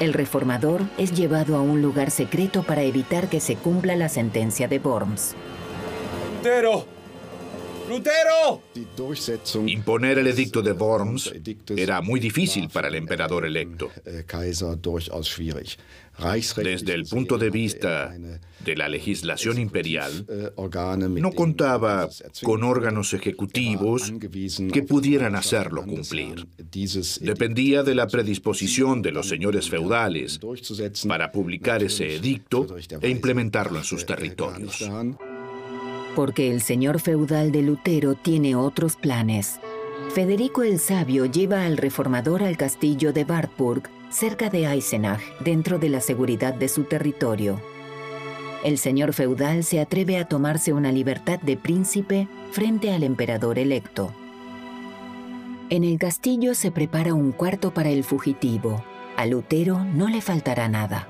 El 0.00 0.14
reformador 0.14 0.80
es 0.96 1.12
llevado 1.12 1.56
a 1.56 1.60
un 1.60 1.82
lugar 1.82 2.10
secreto 2.10 2.62
para 2.62 2.84
evitar 2.84 3.28
que 3.28 3.38
se 3.38 3.56
cumpla 3.56 3.96
la 3.96 4.08
sentencia 4.08 4.66
de 4.66 4.78
Worms. 4.78 5.34
¡Lutero! 6.38 6.91
Imponer 9.66 10.18
el 10.18 10.26
edicto 10.26 10.62
de 10.62 10.72
Worms 10.72 11.32
era 11.76 12.00
muy 12.00 12.20
difícil 12.20 12.68
para 12.68 12.88
el 12.88 12.94
emperador 12.94 13.44
electo. 13.44 13.90
Desde 16.56 16.94
el 16.94 17.04
punto 17.06 17.38
de 17.38 17.50
vista 17.50 18.14
de 18.64 18.76
la 18.76 18.88
legislación 18.88 19.58
imperial, 19.58 20.26
no 21.08 21.32
contaba 21.32 22.08
con 22.42 22.62
órganos 22.64 23.14
ejecutivos 23.14 24.12
que 24.72 24.82
pudieran 24.82 25.34
hacerlo 25.34 25.84
cumplir. 25.84 26.46
Dependía 27.20 27.82
de 27.82 27.94
la 27.94 28.06
predisposición 28.06 29.02
de 29.02 29.12
los 29.12 29.28
señores 29.28 29.68
feudales 29.68 30.38
para 31.08 31.32
publicar 31.32 31.82
ese 31.82 32.16
edicto 32.16 32.66
e 33.00 33.08
implementarlo 33.08 33.78
en 33.78 33.84
sus 33.84 34.04
territorios. 34.06 34.84
Porque 36.14 36.50
el 36.50 36.60
señor 36.60 37.00
feudal 37.00 37.52
de 37.52 37.62
Lutero 37.62 38.14
tiene 38.14 38.54
otros 38.54 38.96
planes. 38.96 39.60
Federico 40.14 40.62
el 40.62 40.78
Sabio 40.78 41.24
lleva 41.26 41.64
al 41.64 41.76
reformador 41.78 42.42
al 42.42 42.56
castillo 42.56 43.12
de 43.12 43.24
Wartburg, 43.24 43.88
cerca 44.10 44.50
de 44.50 44.66
Eisenach, 44.66 45.22
dentro 45.40 45.78
de 45.78 45.88
la 45.88 46.00
seguridad 46.00 46.52
de 46.52 46.68
su 46.68 46.84
territorio. 46.84 47.60
El 48.62 48.78
señor 48.78 49.12
feudal 49.12 49.64
se 49.64 49.80
atreve 49.80 50.18
a 50.18 50.26
tomarse 50.26 50.72
una 50.72 50.92
libertad 50.92 51.40
de 51.40 51.56
príncipe 51.56 52.28
frente 52.52 52.92
al 52.92 53.02
emperador 53.02 53.58
electo. 53.58 54.12
En 55.70 55.84
el 55.84 55.98
castillo 55.98 56.54
se 56.54 56.70
prepara 56.70 57.14
un 57.14 57.32
cuarto 57.32 57.72
para 57.72 57.88
el 57.88 58.04
fugitivo. 58.04 58.84
A 59.16 59.24
Lutero 59.24 59.82
no 59.84 60.08
le 60.08 60.20
faltará 60.20 60.68
nada. 60.68 61.08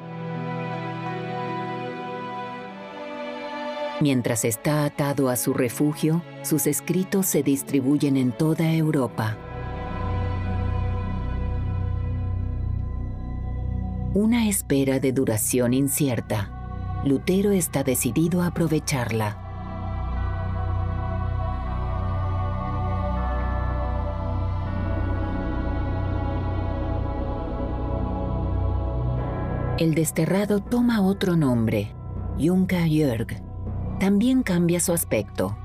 Mientras 4.03 4.45
está 4.45 4.85
atado 4.85 5.29
a 5.29 5.37
su 5.37 5.55
refugio, 5.55 6.25
sus 6.43 6.67
escritos 6.67 7.25
se 7.25 7.45
distribuyen 7.45 8.17
en 8.17 8.33
toda 8.33 8.73
Europa. 8.73 9.39
Una 14.13 14.49
espera 14.49 14.99
de 14.99 15.13
duración 15.13 15.73
incierta. 15.73 17.01
Lutero 17.05 17.53
está 17.53 17.85
decidido 17.85 18.43
a 18.43 18.49
aprovecharla. 18.49 19.39
El 29.79 29.95
desterrado 29.95 30.59
toma 30.59 31.03
otro 31.03 31.37
nombre, 31.37 31.95
Junker 32.37 32.89
Jörg. 32.89 33.52
También 33.99 34.43
cambia 34.43 34.81
su 34.81 34.93
aspecto. 34.93 35.57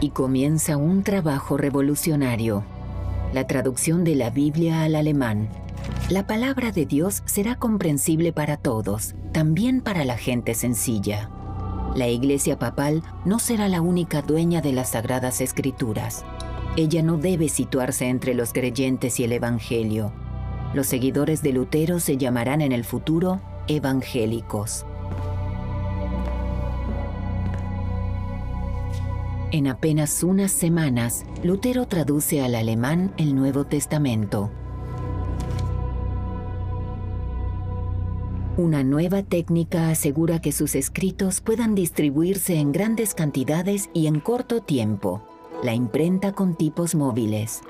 Y 0.00 0.10
comienza 0.10 0.76
un 0.76 1.02
trabajo 1.02 1.56
revolucionario 1.56 2.64
la 3.34 3.48
traducción 3.48 4.04
de 4.04 4.14
la 4.14 4.30
Biblia 4.30 4.84
al 4.84 4.94
alemán. 4.94 5.48
La 6.08 6.24
palabra 6.24 6.70
de 6.70 6.86
Dios 6.86 7.24
será 7.26 7.56
comprensible 7.56 8.32
para 8.32 8.56
todos, 8.56 9.16
también 9.32 9.80
para 9.80 10.04
la 10.04 10.16
gente 10.16 10.54
sencilla. 10.54 11.30
La 11.96 12.06
Iglesia 12.06 12.60
Papal 12.60 13.02
no 13.24 13.40
será 13.40 13.68
la 13.68 13.80
única 13.80 14.22
dueña 14.22 14.60
de 14.60 14.72
las 14.72 14.90
Sagradas 14.90 15.40
Escrituras. 15.40 16.24
Ella 16.76 17.02
no 17.02 17.16
debe 17.16 17.48
situarse 17.48 18.06
entre 18.06 18.34
los 18.34 18.52
creyentes 18.52 19.18
y 19.18 19.24
el 19.24 19.32
Evangelio. 19.32 20.12
Los 20.72 20.86
seguidores 20.86 21.42
de 21.42 21.52
Lutero 21.52 21.98
se 21.98 22.16
llamarán 22.16 22.60
en 22.60 22.70
el 22.70 22.84
futuro 22.84 23.40
evangélicos. 23.68 24.84
En 29.52 29.68
apenas 29.68 30.24
unas 30.24 30.50
semanas, 30.50 31.24
Lutero 31.44 31.86
traduce 31.86 32.42
al 32.42 32.56
alemán 32.56 33.14
el 33.18 33.36
Nuevo 33.36 33.64
Testamento. 33.64 34.50
Una 38.56 38.84
nueva 38.84 39.22
técnica 39.22 39.90
asegura 39.90 40.40
que 40.40 40.52
sus 40.52 40.74
escritos 40.74 41.40
puedan 41.40 41.74
distribuirse 41.74 42.56
en 42.56 42.72
grandes 42.72 43.14
cantidades 43.14 43.90
y 43.92 44.06
en 44.06 44.20
corto 44.20 44.60
tiempo, 44.60 45.22
la 45.62 45.74
imprenta 45.74 46.32
con 46.32 46.56
tipos 46.56 46.94
móviles. 46.94 47.62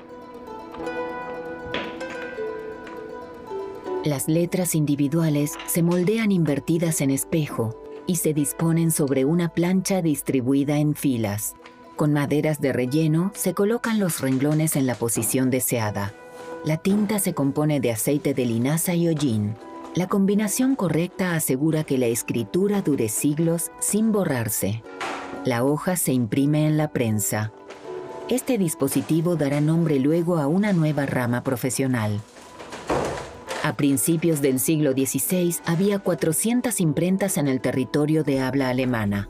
Las 4.05 4.27
letras 4.27 4.75
individuales 4.75 5.53
se 5.65 5.81
moldean 5.81 6.31
invertidas 6.31 7.01
en 7.01 7.09
espejo 7.09 7.75
y 8.05 8.17
se 8.17 8.35
disponen 8.35 8.91
sobre 8.91 9.25
una 9.25 9.49
plancha 9.49 10.03
distribuida 10.03 10.77
en 10.77 10.93
filas. 10.93 11.55
Con 11.95 12.13
maderas 12.13 12.61
de 12.61 12.71
relleno 12.71 13.31
se 13.33 13.55
colocan 13.55 13.99
los 13.99 14.21
renglones 14.21 14.75
en 14.75 14.85
la 14.85 14.93
posición 14.93 15.49
deseada. 15.49 16.13
La 16.65 16.77
tinta 16.77 17.17
se 17.17 17.33
compone 17.33 17.79
de 17.79 17.89
aceite 17.89 18.35
de 18.35 18.45
linaza 18.45 18.93
y 18.93 19.07
hollín. 19.07 19.55
La 19.95 20.05
combinación 20.05 20.75
correcta 20.75 21.33
asegura 21.33 21.83
que 21.83 21.97
la 21.97 22.05
escritura 22.05 22.83
dure 22.83 23.09
siglos 23.09 23.71
sin 23.79 24.11
borrarse. 24.11 24.83
La 25.45 25.63
hoja 25.63 25.95
se 25.95 26.13
imprime 26.13 26.67
en 26.67 26.77
la 26.77 26.89
prensa. 26.89 27.53
Este 28.29 28.59
dispositivo 28.59 29.35
dará 29.35 29.61
nombre 29.61 29.97
luego 29.97 30.37
a 30.37 30.45
una 30.45 30.73
nueva 30.73 31.07
rama 31.07 31.43
profesional. 31.43 32.21
A 33.65 33.75
principios 33.75 34.43
del 34.43 34.59
siglo 34.59 34.91
XVI 34.91 35.55
había 35.65 35.97
400 35.97 36.79
imprentas 36.81 37.35
en 37.39 37.47
el 37.47 37.61
territorio 37.61 38.23
de 38.23 38.39
habla 38.39 38.69
alemana. 38.69 39.27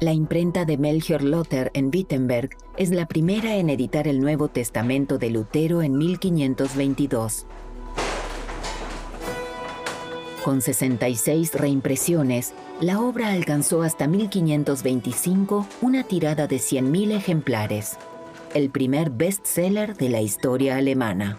La 0.00 0.14
imprenta 0.14 0.64
de 0.64 0.78
Melchior 0.78 1.22
Lothar 1.22 1.70
en 1.74 1.90
Wittenberg 1.92 2.56
es 2.78 2.88
la 2.88 3.04
primera 3.04 3.56
en 3.56 3.68
editar 3.68 4.08
el 4.08 4.20
Nuevo 4.20 4.48
Testamento 4.48 5.18
de 5.18 5.28
Lutero 5.28 5.82
en 5.82 5.98
1522. 5.98 7.46
Con 10.42 10.62
66 10.62 11.52
reimpresiones, 11.56 12.54
la 12.80 13.00
obra 13.02 13.32
alcanzó 13.32 13.82
hasta 13.82 14.06
1525 14.06 15.66
una 15.82 16.04
tirada 16.04 16.46
de 16.46 16.56
100.000 16.56 17.12
ejemplares, 17.12 17.98
el 18.54 18.70
primer 18.70 19.10
bestseller 19.10 19.94
de 19.94 20.08
la 20.08 20.22
historia 20.22 20.78
alemana. 20.78 21.36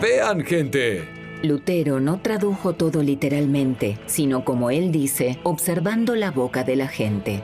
Vean, 0.00 0.44
gente, 0.44 1.08
Lutero 1.42 2.00
no 2.00 2.20
tradujo 2.20 2.74
todo 2.74 3.02
literalmente, 3.02 3.98
sino 4.06 4.44
como 4.44 4.70
él 4.70 4.90
dice, 4.90 5.38
observando 5.44 6.16
la 6.16 6.30
boca 6.30 6.64
de 6.64 6.76
la 6.76 6.88
gente. 6.88 7.42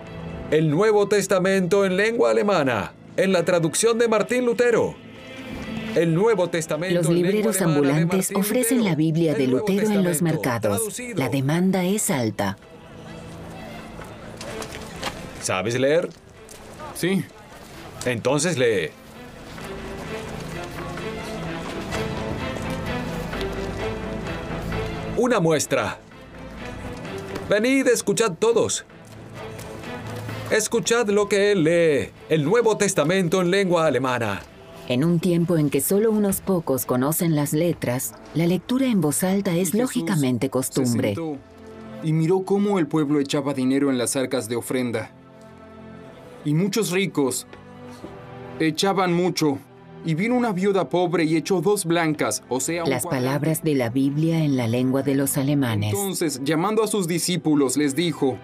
El 0.51 0.71
Nuevo 0.71 1.09
Testamento 1.09 1.85
en 1.85 1.97
lengua 1.97 2.31
alemana, 2.31 2.93
en 3.17 3.33
la 3.33 3.45
traducción 3.45 3.99
de 3.99 4.09
Martín 4.09 4.47
Lutero. 4.47 4.95
El 5.95 6.13
Nuevo 6.13 6.51
Testamento. 6.51 6.97
Los 6.97 7.09
libreros 7.09 7.63
ambulantes 7.63 8.33
ofrecen 8.35 8.85
la 8.85 8.97
Biblia 8.97 9.35
de 9.35 9.47
Lutero 9.47 9.91
en 9.91 10.03
los 10.03 10.23
mercados. 10.23 11.01
La 11.15 11.29
demanda 11.29 11.85
es 11.85 12.11
alta. 12.11 12.57
¿Sabes 15.41 15.79
leer? 15.79 16.09
Sí. 16.95 17.25
Entonces 18.07 18.59
lee. 18.59 18.91
Una 25.17 25.39
muestra. 25.39 26.01
Venid, 27.49 27.87
escuchad 27.87 28.33
todos. 28.37 28.85
Escuchad 30.51 31.09
lo 31.09 31.29
que 31.29 31.53
él 31.53 31.63
lee, 31.63 32.11
el 32.29 32.45
Nuevo 32.45 32.77
Testamento 32.77 33.41
en 33.41 33.53
lengua 33.53 33.87
alemana. 33.87 34.43
En 34.89 35.05
un 35.05 35.21
tiempo 35.21 35.57
en 35.57 35.71
que 35.71 35.81
solo 35.81 36.11
unos 36.11 36.41
pocos 36.41 36.85
conocen 36.85 37.37
las 37.37 37.53
letras, 37.53 38.15
la 38.35 38.47
lectura 38.47 38.87
en 38.87 39.01
voz 39.01 39.23
alta 39.23 39.55
es 39.55 39.73
lógicamente 39.73 40.51
costumbre. 40.51 41.15
y 42.03 42.13
miró 42.13 42.45
cómo 42.45 42.81
el 42.81 42.89
pueblo 42.89 43.21
echaba 43.21 43.55
dinero 43.55 43.91
en 43.91 43.99
las 43.99 44.17
arcas 44.17 44.49
de 44.49 44.57
ofrenda. 44.57 45.13
Y 46.45 46.55
muchos 46.55 46.91
ricos 46.91 47.47
echaban 48.59 49.13
mucho. 49.13 49.59
Y 50.05 50.15
vino 50.15 50.35
una 50.37 50.53
viuda 50.53 50.89
pobre 50.89 51.25
y 51.25 51.37
echó 51.37 51.61
dos 51.63 51.85
blancas, 51.87 52.43
o 52.49 52.61
sea, 52.61 52.85
un 52.85 52.91
Las 52.91 53.03
cuadrante. 53.05 53.27
palabras 53.27 53.63
de 53.63 53.75
la 53.75 53.89
Biblia 53.91 54.45
en 54.45 54.57
la 54.57 54.69
lengua 54.69 55.03
de 55.03 55.15
los 55.15 55.39
alemanes. 55.39 55.93
Entonces, 55.93 56.41
llamando 56.45 56.83
a 56.83 56.87
sus 56.87 57.09
discípulos, 57.09 57.77
les 57.79 57.95
dijo, 57.97 58.39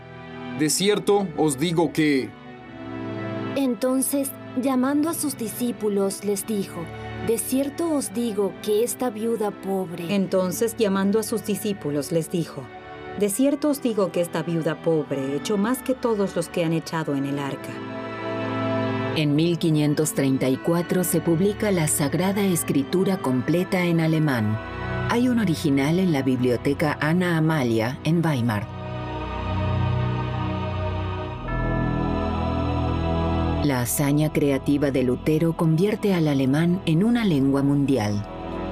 De 0.59 0.71
cierto 0.71 1.27
os 1.37 1.59
digo 1.59 1.93
que... 1.93 2.31
Entonces, 3.57 4.31
llamando 4.63 5.09
a 5.11 5.15
sus 5.15 5.37
discípulos, 5.37 6.25
les 6.25 6.47
dijo, 6.47 6.81
De 7.27 7.37
cierto 7.37 7.91
os 7.95 8.15
digo 8.15 8.53
que 8.63 8.83
esta 8.83 9.11
viuda 9.11 9.51
pobre... 9.51 10.15
Entonces, 10.15 10.75
llamando 10.79 11.19
a 11.19 11.23
sus 11.23 11.45
discípulos, 11.45 12.11
les 12.11 12.31
dijo, 12.31 12.63
De 13.19 13.29
cierto 13.29 13.69
os 13.69 13.83
digo 13.83 14.13
que 14.13 14.21
esta 14.23 14.43
viuda 14.43 14.81
pobre 14.83 15.37
echó 15.37 15.59
más 15.59 15.83
que 15.83 15.95
todos 15.95 16.37
los 16.37 16.49
que 16.49 16.65
han 16.65 16.73
echado 16.73 17.15
en 17.17 17.27
el 17.27 17.39
arca, 17.39 17.71
En 19.17 19.35
1534 19.35 21.03
se 21.03 21.21
publica 21.21 21.73
la 21.73 21.89
Sagrada 21.89 22.43
Escritura 22.43 23.19
completa 23.19 23.85
en 23.85 24.01
alemán. 24.01 24.57
Hay 25.09 25.29
un 25.29 25.41
original 25.41 25.99
en 25.99 26.13
la 26.13 26.23
biblioteca 26.23 26.97
Anna 27.01 27.37
Amalia 27.37 27.99
en 28.05 28.25
Weimar. 28.25 28.67
La 33.65 33.81
hazaña 33.81 34.33
creativa 34.33 34.93
de 34.93 35.03
Lutero 35.03 35.57
convierte 35.57 36.15
al 36.15 36.29
alemán 36.29 36.81
en 36.87 37.03
una 37.03 37.25
lengua 37.25 37.63
mundial. 37.63 38.25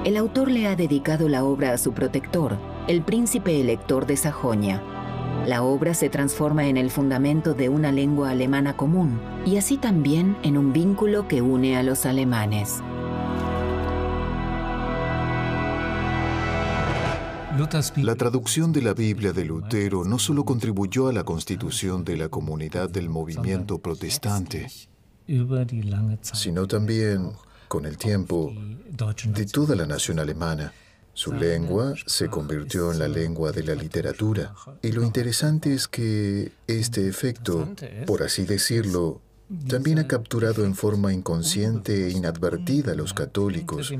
El 0.05 0.15
autor 0.15 0.49
le 0.49 0.67
ha 0.67 0.77
dedicado 0.77 1.27
la 1.27 1.43
obra 1.43 1.73
a 1.73 1.77
su 1.77 1.91
protector, 1.91 2.57
el 2.87 3.01
príncipe 3.01 3.59
elector 3.59 4.05
de 4.05 4.15
Sajonia. 4.15 4.81
La 5.49 5.63
obra 5.63 5.95
se 5.95 6.09
transforma 6.09 6.67
en 6.67 6.77
el 6.77 6.91
fundamento 6.91 7.55
de 7.55 7.69
una 7.69 7.91
lengua 7.91 8.29
alemana 8.29 8.77
común 8.77 9.19
y 9.47 9.57
así 9.57 9.77
también 9.77 10.37
en 10.43 10.59
un 10.59 10.73
vínculo 10.73 11.27
que 11.27 11.41
une 11.41 11.75
a 11.75 11.81
los 11.81 12.05
alemanes. 12.05 12.83
La 17.95 18.13
traducción 18.13 18.71
de 18.71 18.83
la 18.83 18.93
Biblia 18.93 19.33
de 19.33 19.43
Lutero 19.43 20.05
no 20.05 20.19
solo 20.19 20.45
contribuyó 20.45 21.07
a 21.07 21.13
la 21.13 21.23
constitución 21.23 22.05
de 22.05 22.17
la 22.17 22.29
comunidad 22.29 22.87
del 22.87 23.09
movimiento 23.09 23.79
protestante, 23.79 24.67
sino 26.21 26.67
también, 26.67 27.31
con 27.67 27.87
el 27.87 27.97
tiempo, 27.97 28.53
de 29.33 29.45
toda 29.47 29.75
la 29.75 29.87
nación 29.87 30.19
alemana. 30.19 30.71
Su 31.19 31.33
lengua 31.33 31.95
se 32.05 32.29
convirtió 32.29 32.93
en 32.93 32.99
la 32.99 33.09
lengua 33.09 33.51
de 33.51 33.61
la 33.61 33.75
literatura. 33.75 34.53
Y 34.81 34.93
lo 34.93 35.03
interesante 35.03 35.73
es 35.73 35.89
que 35.89 36.53
este 36.65 37.09
efecto, 37.09 37.67
por 38.07 38.23
así 38.23 38.45
decirlo, 38.45 39.19
también 39.67 39.99
ha 39.99 40.07
capturado 40.07 40.63
en 40.63 40.75
forma 40.75 41.11
inconsciente 41.11 42.07
e 42.07 42.11
inadvertida 42.11 42.93
a 42.93 42.95
los 42.95 43.13
católicos, 43.13 43.93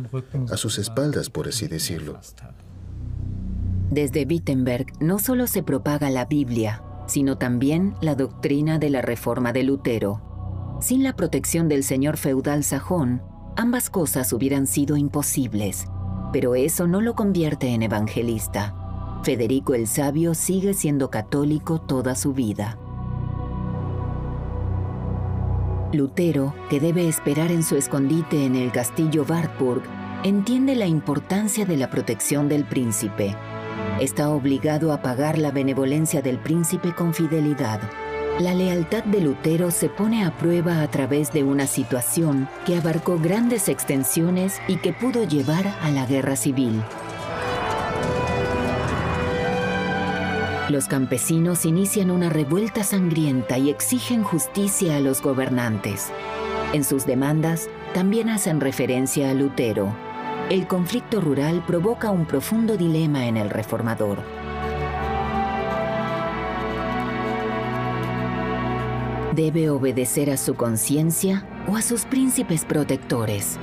a 0.50 0.56
sus 0.56 0.78
espaldas, 0.78 1.30
por 1.30 1.50
así 1.50 1.68
decirlo. 1.68 2.22
Desde 3.92 4.24
Wittenberg 4.24 4.86
no 5.02 5.20
solo 5.20 5.46
se 5.48 5.62
propaga 5.62 6.10
la 6.10 6.24
Biblia, 6.24 6.84
sino 7.06 7.38
también 7.38 7.96
la 8.00 8.16
doctrina 8.16 8.80
de 8.80 8.92
la 8.92 9.02
Reforma 9.02 9.52
de 9.52 9.64
Lutero. 9.64 10.80
Sin 10.80 11.04
la 11.04 11.18
protección 11.18 11.68
del 11.68 11.84
señor 11.84 12.16
feudal 12.16 12.64
sajón, 12.64 13.22
ambas 13.58 13.90
cosas 13.90 14.32
hubieran 14.32 14.68
sido 14.68 14.96
imposibles 14.96 15.86
pero 16.32 16.56
eso 16.56 16.88
no 16.88 17.02
lo 17.02 17.16
convierte 17.16 17.70
en 17.70 17.84
evangelista. 17.84 18.76
Federico 19.24 19.74
el 19.74 19.88
Sabio 19.88 20.34
sigue 20.34 20.74
siendo 20.74 21.10
católico 21.10 21.80
toda 21.80 22.16
su 22.16 22.34
vida. 22.34 22.78
Lutero, 25.92 26.54
que 26.70 26.80
debe 26.80 27.08
esperar 27.08 27.52
en 27.52 27.64
su 27.64 27.76
escondite 27.76 28.46
en 28.46 28.56
el 28.56 28.72
castillo 28.72 29.26
Wartburg, 29.28 29.82
entiende 30.24 30.76
la 30.76 30.86
importancia 30.86 31.66
de 31.66 31.78
la 31.78 31.90
protección 31.90 32.48
del 32.48 32.66
príncipe. 32.66 33.36
Está 34.00 34.30
obligado 34.30 34.94
a 34.94 35.02
pagar 35.02 35.38
la 35.38 35.52
benevolencia 35.52 36.22
del 36.22 36.38
príncipe 36.38 36.94
con 36.94 37.14
fidelidad. 37.14 37.82
La 38.40 38.54
lealtad 38.54 39.04
de 39.04 39.20
Lutero 39.20 39.70
se 39.70 39.90
pone 39.90 40.24
a 40.24 40.32
prueba 40.32 40.82
a 40.82 40.90
través 40.90 41.34
de 41.34 41.44
una 41.44 41.68
situación 41.68 42.48
que 42.66 42.78
abarcó 42.78 43.20
grandes 43.20 43.68
extensiones 43.68 44.62
y 44.70 44.78
que 44.78 44.94
pudo 44.94 45.26
llevar 45.26 45.68
a 45.82 45.92
la 45.92 46.06
guerra 46.06 46.38
civil. 46.38 46.82
Los 50.70 50.88
campesinos 50.88 51.66
inician 51.66 52.12
una 52.12 52.30
revuelta 52.30 52.86
sangrienta 52.86 53.58
y 53.58 53.70
exigen 53.70 54.24
justicia 54.24 54.96
a 54.96 55.00
los 55.02 55.22
gobernantes. 55.22 56.10
En 56.72 56.86
sus 56.86 57.06
demandas 57.06 57.68
también 57.94 58.30
hacen 58.30 58.62
referencia 58.62 59.32
a 59.32 59.34
Lutero. 59.34 59.94
El 60.50 60.66
conflicto 60.66 61.20
rural 61.20 61.62
provoca 61.68 62.10
un 62.10 62.26
profundo 62.26 62.78
dilema 62.78 63.28
en 63.28 63.36
el 63.36 63.50
reformador. 63.50 64.39
¿Debe 69.40 69.70
obedecer 69.70 70.32
a 70.32 70.36
su 70.36 70.56
conciencia 70.56 71.48
o 71.66 71.78
a 71.78 71.82
sus 71.82 72.04
príncipes 72.04 72.66
protectores? 72.66 73.58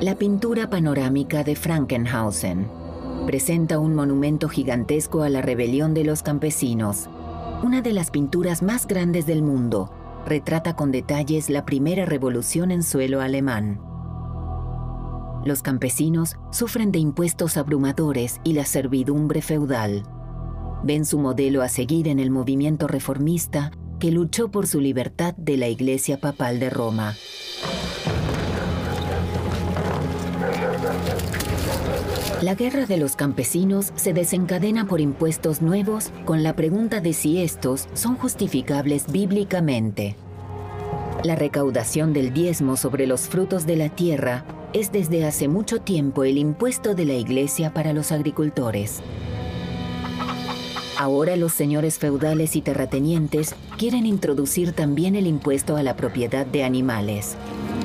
La 0.00 0.16
pintura 0.16 0.68
panorámica 0.68 1.44
de 1.44 1.54
Frankenhausen 1.54 2.66
presenta 3.26 3.78
un 3.78 3.94
monumento 3.94 4.48
gigantesco 4.48 5.22
a 5.22 5.28
la 5.28 5.40
rebelión 5.40 5.94
de 5.94 6.02
los 6.02 6.24
campesinos. 6.24 7.08
Una 7.62 7.80
de 7.80 7.92
las 7.92 8.10
pinturas 8.10 8.64
más 8.64 8.88
grandes 8.88 9.24
del 9.24 9.40
mundo, 9.40 9.92
retrata 10.26 10.74
con 10.74 10.90
detalles 10.90 11.48
la 11.48 11.64
primera 11.64 12.06
revolución 12.06 12.72
en 12.72 12.82
suelo 12.82 13.20
alemán. 13.20 13.87
Los 15.44 15.62
campesinos 15.62 16.36
sufren 16.50 16.92
de 16.92 16.98
impuestos 16.98 17.56
abrumadores 17.56 18.40
y 18.44 18.54
la 18.54 18.64
servidumbre 18.64 19.40
feudal. 19.40 20.02
Ven 20.82 21.04
su 21.04 21.18
modelo 21.18 21.62
a 21.62 21.68
seguir 21.68 22.08
en 22.08 22.18
el 22.18 22.30
movimiento 22.30 22.86
reformista 22.86 23.70
que 23.98 24.10
luchó 24.10 24.50
por 24.50 24.66
su 24.66 24.80
libertad 24.80 25.34
de 25.36 25.56
la 25.56 25.68
Iglesia 25.68 26.20
Papal 26.20 26.60
de 26.60 26.70
Roma. 26.70 27.14
La 32.42 32.54
guerra 32.54 32.86
de 32.86 32.98
los 32.98 33.16
campesinos 33.16 33.92
se 33.96 34.12
desencadena 34.12 34.86
por 34.86 35.00
impuestos 35.00 35.60
nuevos 35.60 36.12
con 36.24 36.44
la 36.44 36.54
pregunta 36.54 37.00
de 37.00 37.12
si 37.12 37.42
estos 37.42 37.88
son 37.94 38.16
justificables 38.16 39.10
bíblicamente. 39.10 40.14
La 41.24 41.34
recaudación 41.34 42.12
del 42.12 42.32
diezmo 42.32 42.76
sobre 42.76 43.08
los 43.08 43.22
frutos 43.22 43.66
de 43.66 43.76
la 43.76 43.88
tierra 43.88 44.44
es 44.72 44.92
desde 44.92 45.24
hace 45.24 45.48
mucho 45.48 45.80
tiempo 45.80 46.24
el 46.24 46.38
impuesto 46.38 46.94
de 46.94 47.04
la 47.04 47.14
Iglesia 47.14 47.72
para 47.72 47.92
los 47.92 48.12
agricultores. 48.12 49.00
Ahora 50.98 51.36
los 51.36 51.52
señores 51.52 51.98
feudales 51.98 52.56
y 52.56 52.60
terratenientes 52.60 53.54
quieren 53.76 54.04
introducir 54.04 54.72
también 54.72 55.14
el 55.14 55.26
impuesto 55.26 55.76
a 55.76 55.82
la 55.82 55.94
propiedad 55.96 56.44
de 56.44 56.64
animales. 56.64 57.36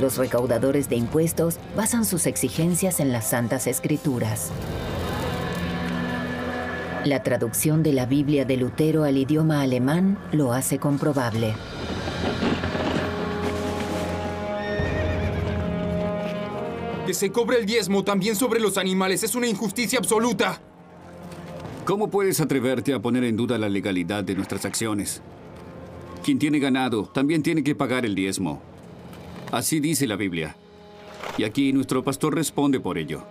Los 0.02 0.18
recaudadores 0.18 0.90
de 0.90 0.96
impuestos 0.96 1.58
basan 1.78 2.06
sus 2.06 2.26
exigencias 2.26 3.00
en 3.00 3.12
las 3.12 3.30
Santas 3.30 3.68
Escrituras. 3.68 4.50
La 7.06 7.22
traducción 7.22 7.84
de 7.84 7.94
la 7.94 8.06
Biblia 8.06 8.46
de 8.46 8.58
Lutero 8.58 9.04
al 9.04 9.18
idioma 9.18 9.62
alemán 9.62 10.18
lo 10.32 10.52
hace 10.54 10.80
comprobable. 10.80 11.54
Que 17.06 17.14
se 17.14 17.32
cobre 17.32 17.60
el 17.60 17.66
diezmo 17.66 18.04
también 18.04 18.36
sobre 18.36 18.62
los 18.62 18.78
animales 18.78 19.24
es 19.24 19.36
una 19.36 19.48
injusticia 19.48 20.00
absoluta. 20.00 20.62
¿Cómo 21.86 22.10
puedes 22.10 22.40
atreverte 22.40 22.94
a 22.94 23.02
poner 23.02 23.26
en 23.26 23.36
duda 23.36 23.58
la 23.58 23.68
legalidad 23.68 24.24
de 24.24 24.36
nuestras 24.36 24.64
acciones? 24.64 25.22
Quien 26.24 26.40
tiene 26.40 26.60
ganado 26.60 27.04
también 27.08 27.44
tiene 27.44 27.62
que 27.62 27.76
pagar 27.76 28.06
el 28.06 28.16
diezmo. 28.16 28.62
Así 29.52 29.82
dice 29.82 30.08
la 30.08 30.16
Biblia. 30.16 30.56
Y 31.38 31.44
aquí 31.44 31.74
nuestro 31.74 32.04
pastor 32.06 32.36
responde 32.36 32.80
por 32.80 32.98
ello. 32.98 33.24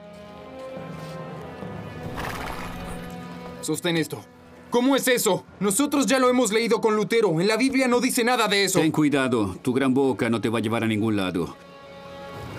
Sostén 3.63 3.97
esto. 3.97 4.23
¿Cómo 4.69 4.97
es 4.97 5.09
eso? 5.09 5.45
Nosotros 5.61 6.07
ya 6.07 6.19
lo 6.19 6.29
hemos 6.29 6.53
leído 6.53 6.83
con 6.83 6.95
Lutero. 6.95 7.41
En 7.41 7.49
la 7.49 7.57
Biblia 7.57 7.89
no 7.89 8.01
dice 8.01 8.23
nada 8.23 8.49
de 8.49 8.65
eso. 8.65 8.81
Ten 8.81 8.93
cuidado. 8.93 9.57
Tu 9.63 9.73
gran 9.73 9.95
boca 9.95 10.29
no 10.29 10.43
te 10.43 10.51
va 10.51 10.59
a 10.59 10.63
llevar 10.63 10.85
a 10.85 10.89
ningún 10.89 11.17
lado. 11.17 11.57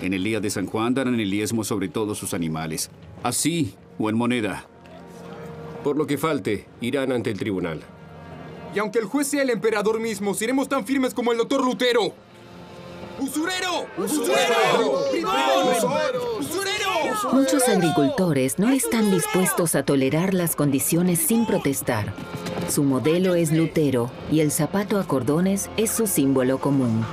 En 0.04 0.12
el 0.14 0.22
día 0.22 0.42
de 0.42 0.50
San 0.50 0.66
Juan 0.66 0.94
darán 0.94 1.18
el 1.18 1.32
diezmo 1.32 1.64
sobre 1.64 1.88
todos 1.88 2.18
sus 2.18 2.34
animales. 2.34 2.90
Así 3.24 3.74
o 3.98 4.10
en 4.10 4.18
moneda. 4.18 4.68
Por 5.82 5.96
lo 5.96 6.06
que 6.06 6.18
falte, 6.18 6.66
irán 6.82 7.14
ante 7.14 7.32
el 7.32 7.40
tribunal. 7.40 7.82
Y 8.76 8.80
aunque 8.80 9.00
el 9.00 9.06
juez 9.06 9.28
sea 9.28 9.44
el 9.44 9.50
emperador 9.50 10.02
mismo, 10.02 10.34
seremos 10.34 10.68
tan 10.68 10.86
firmes 10.86 11.14
como 11.14 11.32
el 11.32 11.38
doctor 11.38 11.64
Lutero. 11.64 12.14
¡Usurero! 13.18 13.86
¡Usurero! 13.98 15.06
¡Usurero! 15.08 16.38
¡Usurero! 16.38 17.32
Muchos 17.32 17.70
agricultores 17.70 18.60
no 18.60 18.72
están 18.72 19.10
dispuestos 19.10 19.74
a 19.74 19.86
tolerar 19.86 20.34
las 20.34 20.58
condiciones 20.58 21.20
sin 21.20 21.46
protestar. 21.46 22.14
Su 22.68 22.84
modelo 22.84 23.36
es 23.36 23.54
Lutero 23.54 24.12
y 24.30 24.42
el 24.42 24.52
zapato 24.52 25.00
a 25.00 25.08
cordones 25.08 25.70
es 25.78 25.92
su 25.92 26.08
símbolo 26.08 26.58
común. 26.60 27.06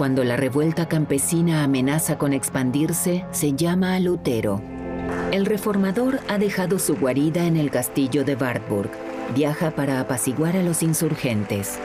Cuando 0.00 0.24
la 0.24 0.38
revuelta 0.38 0.88
campesina 0.88 1.62
amenaza 1.62 2.16
con 2.16 2.32
expandirse, 2.32 3.26
se 3.32 3.52
llama 3.52 3.96
a 3.96 4.00
Lutero. 4.00 4.62
El 5.30 5.44
reformador 5.44 6.20
ha 6.26 6.38
dejado 6.38 6.78
su 6.78 6.96
guarida 6.96 7.44
en 7.44 7.58
el 7.58 7.70
castillo 7.70 8.24
de 8.24 8.34
Wartburg. 8.34 8.90
Viaja 9.34 9.72
para 9.72 10.00
apaciguar 10.00 10.56
a 10.56 10.62
los 10.62 10.82
insurgentes. 10.82 11.78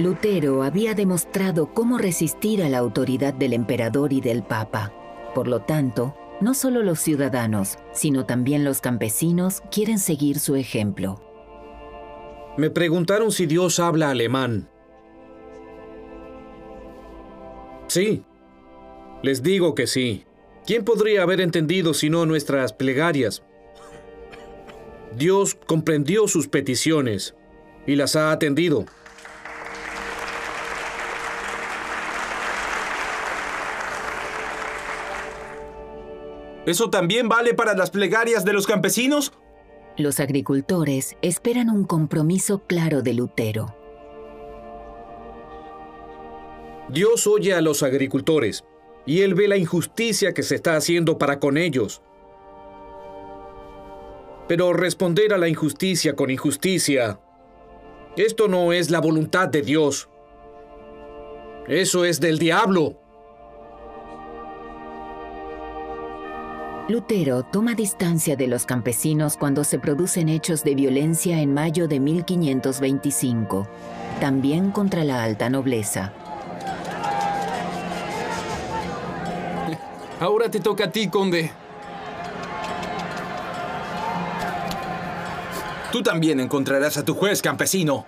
Lutero 0.00 0.64
había 0.64 0.94
demostrado 0.94 1.72
cómo 1.72 1.98
resistir 1.98 2.64
a 2.64 2.68
la 2.68 2.78
autoridad 2.78 3.32
del 3.32 3.52
emperador 3.52 4.12
y 4.12 4.20
del 4.20 4.42
papa. 4.42 4.90
Por 5.36 5.46
lo 5.46 5.60
tanto, 5.60 6.16
no 6.42 6.54
solo 6.54 6.82
los 6.82 6.98
ciudadanos, 6.98 7.78
sino 7.92 8.26
también 8.26 8.64
los 8.64 8.80
campesinos 8.80 9.62
quieren 9.70 9.98
seguir 9.98 10.38
su 10.38 10.56
ejemplo. 10.56 11.22
Me 12.58 12.68
preguntaron 12.68 13.32
si 13.32 13.46
Dios 13.46 13.78
habla 13.78 14.10
alemán. 14.10 14.68
Sí, 17.86 18.24
les 19.22 19.42
digo 19.42 19.74
que 19.74 19.86
sí. 19.86 20.24
¿Quién 20.66 20.84
podría 20.84 21.22
haber 21.22 21.40
entendido 21.40 21.94
sino 21.94 22.26
nuestras 22.26 22.72
plegarias? 22.72 23.42
Dios 25.16 25.56
comprendió 25.66 26.28
sus 26.28 26.48
peticiones 26.48 27.34
y 27.86 27.96
las 27.96 28.16
ha 28.16 28.32
atendido. 28.32 28.84
¿Eso 36.66 36.90
también 36.90 37.28
vale 37.28 37.54
para 37.54 37.74
las 37.74 37.90
plegarias 37.90 38.44
de 38.44 38.52
los 38.52 38.66
campesinos? 38.66 39.32
Los 39.96 40.20
agricultores 40.20 41.16
esperan 41.20 41.68
un 41.68 41.84
compromiso 41.84 42.62
claro 42.66 43.02
de 43.02 43.14
Lutero. 43.14 43.76
Dios 46.88 47.26
oye 47.26 47.54
a 47.54 47.60
los 47.60 47.82
agricultores 47.82 48.64
y 49.06 49.22
Él 49.22 49.34
ve 49.34 49.48
la 49.48 49.56
injusticia 49.56 50.32
que 50.32 50.42
se 50.42 50.54
está 50.54 50.76
haciendo 50.76 51.18
para 51.18 51.40
con 51.40 51.56
ellos. 51.56 52.00
Pero 54.46 54.72
responder 54.72 55.32
a 55.32 55.38
la 55.38 55.48
injusticia 55.48 56.14
con 56.14 56.30
injusticia, 56.30 57.20
esto 58.16 58.46
no 58.46 58.72
es 58.72 58.90
la 58.90 59.00
voluntad 59.00 59.48
de 59.48 59.62
Dios. 59.62 60.08
Eso 61.66 62.04
es 62.04 62.20
del 62.20 62.38
diablo. 62.38 63.01
Lutero 66.88 67.44
toma 67.44 67.74
distancia 67.74 68.34
de 68.34 68.48
los 68.48 68.66
campesinos 68.66 69.36
cuando 69.36 69.62
se 69.62 69.78
producen 69.78 70.28
hechos 70.28 70.64
de 70.64 70.74
violencia 70.74 71.40
en 71.40 71.54
mayo 71.54 71.86
de 71.86 72.00
1525, 72.00 73.68
también 74.20 74.72
contra 74.72 75.04
la 75.04 75.22
alta 75.22 75.48
nobleza. 75.48 76.12
Ahora 80.20 80.50
te 80.50 80.58
toca 80.58 80.86
a 80.86 80.90
ti, 80.90 81.06
conde. 81.06 81.52
Tú 85.92 86.02
también 86.02 86.40
encontrarás 86.40 86.96
a 86.96 87.04
tu 87.04 87.14
juez, 87.14 87.40
campesino. 87.40 88.04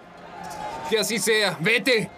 Que 0.90 0.98
así 0.98 1.20
sea. 1.20 1.56
Vete. 1.60 2.10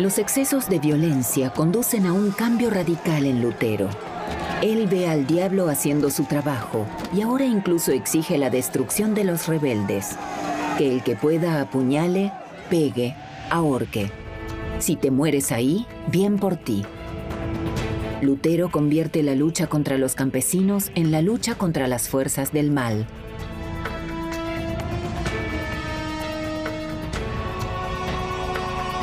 Los 0.00 0.18
excesos 0.18 0.68
de 0.68 0.78
violencia 0.78 1.48
conducen 1.54 2.04
a 2.04 2.12
un 2.12 2.30
cambio 2.30 2.68
radical 2.68 3.24
en 3.24 3.40
Lutero. 3.40 3.88
Él 4.60 4.88
ve 4.88 5.08
al 5.08 5.26
diablo 5.26 5.70
haciendo 5.70 6.10
su 6.10 6.24
trabajo 6.24 6.86
y 7.14 7.22
ahora 7.22 7.46
incluso 7.46 7.92
exige 7.92 8.36
la 8.36 8.50
destrucción 8.50 9.14
de 9.14 9.24
los 9.24 9.46
rebeldes. 9.46 10.16
Que 10.76 10.92
el 10.92 11.02
que 11.02 11.16
pueda 11.16 11.62
apuñale, 11.62 12.30
pegue, 12.68 13.16
ahorque. 13.48 14.10
Si 14.80 14.96
te 14.96 15.10
mueres 15.10 15.50
ahí, 15.50 15.86
bien 16.08 16.36
por 16.38 16.56
ti. 16.56 16.84
Lutero 18.20 18.70
convierte 18.70 19.22
la 19.22 19.34
lucha 19.34 19.66
contra 19.66 19.96
los 19.96 20.14
campesinos 20.14 20.90
en 20.94 21.10
la 21.10 21.22
lucha 21.22 21.54
contra 21.54 21.88
las 21.88 22.10
fuerzas 22.10 22.52
del 22.52 22.70
mal, 22.70 23.06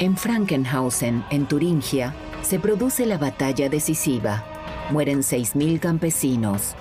En 0.03 0.17
Frankenhausen, 0.17 1.23
en 1.29 1.45
Turingia, 1.45 2.13
se 2.41 2.59
produce 2.59 3.05
la 3.05 3.17
batalla 3.17 3.69
decisiva. 3.69 4.43
Mueren 4.91 5.19
6.000 5.19 5.79
campesinos. 5.79 6.75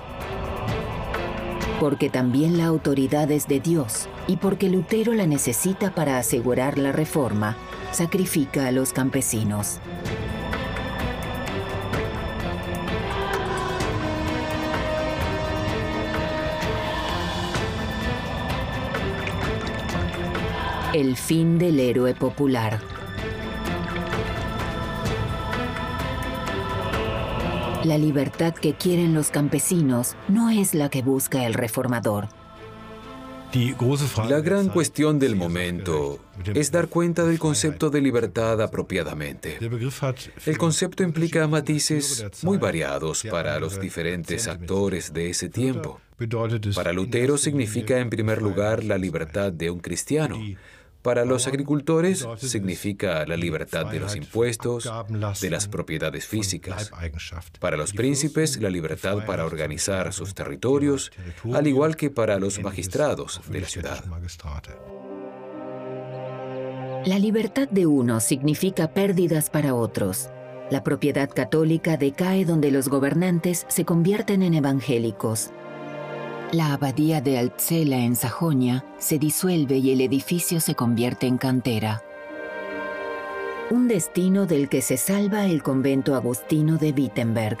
Porque 1.79 2.09
también 2.09 2.57
la 2.57 2.65
autoridad 2.65 3.31
es 3.31 3.47
de 3.47 3.61
Dios 3.61 4.09
y 4.27 4.35
porque 4.35 4.67
Lutero 4.67 5.13
la 5.13 5.25
necesita 5.25 5.95
para 5.95 6.17
asegurar 6.17 6.77
la 6.77 6.91
reforma, 6.91 7.55
sacrifica 7.93 8.67
a 8.67 8.73
los 8.73 8.91
campesinos. 8.91 9.79
El 20.93 21.15
fin 21.15 21.57
del 21.57 21.79
héroe 21.79 22.13
popular. 22.13 22.92
La 27.83 27.97
libertad 27.97 28.53
que 28.53 28.73
quieren 28.75 29.13
los 29.13 29.29
campesinos 29.29 30.15
no 30.29 30.49
es 30.49 30.73
la 30.73 30.89
que 30.89 31.01
busca 31.01 31.45
el 31.45 31.53
reformador. 31.53 32.29
La 34.29 34.39
gran 34.39 34.69
cuestión 34.69 35.19
del 35.19 35.35
momento 35.35 36.19
es 36.55 36.71
dar 36.71 36.87
cuenta 36.87 37.25
del 37.25 37.39
concepto 37.39 37.89
de 37.89 37.99
libertad 37.99 38.61
apropiadamente. 38.61 39.59
El 40.45 40.57
concepto 40.57 41.03
implica 41.03 41.45
matices 41.47 42.25
muy 42.41 42.57
variados 42.57 43.23
para 43.29 43.59
los 43.59 43.79
diferentes 43.79 44.47
actores 44.47 45.13
de 45.13 45.29
ese 45.29 45.49
tiempo. 45.49 45.99
Para 46.75 46.93
Lutero 46.93 47.37
significa 47.37 47.99
en 47.99 48.09
primer 48.09 48.41
lugar 48.41 48.83
la 48.83 48.97
libertad 48.97 49.51
de 49.51 49.69
un 49.69 49.79
cristiano, 49.79 50.39
para 51.03 51.25
los 51.25 51.47
agricultores 51.47 52.25
significa 52.37 53.25
la 53.27 53.37
libertad 53.37 53.85
de 53.85 53.99
los 53.99 54.15
impuestos, 54.15 54.89
de 55.41 55.49
las 55.49 55.67
propiedades 55.67 56.25
físicas. 56.25 56.91
Para 57.59 57.77
los 57.77 57.93
príncipes, 57.93 58.59
la 58.59 58.69
libertad 58.69 59.25
para 59.25 59.45
organizar 59.45 60.13
sus 60.13 60.33
territorios, 60.33 61.11
al 61.53 61.67
igual 61.67 61.95
que 61.95 62.09
para 62.09 62.39
los 62.39 62.59
magistrados 62.61 63.41
de 63.49 63.61
la 63.61 63.67
ciudad. 63.67 64.03
La 67.05 67.19
libertad 67.19 67.67
de 67.67 67.85
unos 67.85 68.23
significa 68.23 68.93
pérdidas 68.93 69.49
para 69.49 69.75
otros. 69.75 70.29
La 70.71 70.85
propiedad 70.85 71.29
católica 71.29 71.97
decae 71.97 72.45
donde 72.45 72.71
los 72.71 72.87
gobernantes 72.87 73.65
se 73.67 73.83
convierten 73.83 74.41
en 74.41 74.53
evangélicos. 74.53 75.51
La 76.51 76.73
abadía 76.73 77.21
de 77.21 77.39
Altzela 77.39 77.97
en 77.97 78.15
Sajonia 78.15 78.85
se 78.99 79.17
disuelve 79.17 79.77
y 79.77 79.91
el 79.91 80.01
edificio 80.01 80.59
se 80.59 80.75
convierte 80.75 81.25
en 81.25 81.37
cantera. 81.37 82.03
Un 83.71 83.87
destino 83.87 84.45
del 84.45 84.69
que 84.69 84.81
se 84.81 84.97
salva 84.97 85.45
el 85.45 85.63
convento 85.63 86.13
agustino 86.15 86.77
de 86.77 86.91
Wittenberg. 86.91 87.57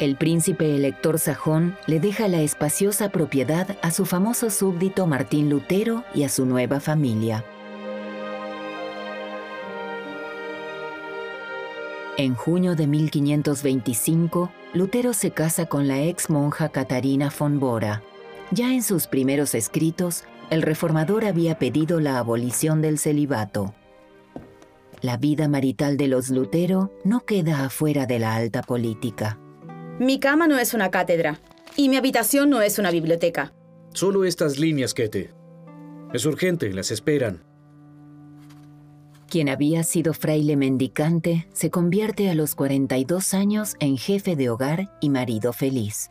El 0.00 0.16
príncipe 0.16 0.74
elector 0.74 1.18
sajón 1.18 1.76
le 1.86 2.00
deja 2.00 2.26
la 2.26 2.40
espaciosa 2.40 3.10
propiedad 3.10 3.78
a 3.82 3.92
su 3.92 4.04
famoso 4.04 4.50
súbdito 4.50 5.06
Martín 5.06 5.48
Lutero 5.48 6.04
y 6.12 6.24
a 6.24 6.28
su 6.28 6.44
nueva 6.44 6.80
familia. 6.80 7.44
En 12.18 12.34
junio 12.34 12.76
de 12.76 12.86
1525, 12.86 14.52
Lutero 14.74 15.14
se 15.14 15.30
casa 15.30 15.64
con 15.64 15.88
la 15.88 16.02
ex 16.02 16.28
monja 16.28 16.68
Catarina 16.68 17.32
von 17.36 17.58
Bora. 17.58 18.02
Ya 18.50 18.74
en 18.74 18.82
sus 18.82 19.06
primeros 19.06 19.54
escritos, 19.54 20.24
el 20.50 20.60
reformador 20.60 21.24
había 21.24 21.58
pedido 21.58 22.00
la 22.00 22.18
abolición 22.18 22.82
del 22.82 22.98
celibato. 22.98 23.74
La 25.00 25.16
vida 25.16 25.48
marital 25.48 25.96
de 25.96 26.08
los 26.08 26.28
Lutero 26.28 26.92
no 27.02 27.24
queda 27.24 27.64
afuera 27.64 28.04
de 28.04 28.18
la 28.18 28.34
alta 28.34 28.62
política. 28.62 29.38
Mi 29.98 30.20
cama 30.20 30.46
no 30.46 30.58
es 30.58 30.74
una 30.74 30.90
cátedra 30.90 31.40
y 31.76 31.88
mi 31.88 31.96
habitación 31.96 32.50
no 32.50 32.60
es 32.60 32.78
una 32.78 32.90
biblioteca. 32.90 33.54
Solo 33.94 34.24
estas 34.24 34.58
líneas, 34.58 34.92
Kete. 34.92 35.30
Es 36.12 36.26
urgente, 36.26 36.70
las 36.74 36.90
esperan 36.90 37.51
quien 39.32 39.48
había 39.48 39.82
sido 39.82 40.12
fraile 40.12 40.58
mendicante, 40.58 41.48
se 41.54 41.70
convierte 41.70 42.28
a 42.28 42.34
los 42.34 42.54
42 42.54 43.32
años 43.32 43.76
en 43.80 43.96
jefe 43.96 44.36
de 44.36 44.50
hogar 44.50 44.94
y 45.00 45.08
marido 45.08 45.54
feliz. 45.54 46.10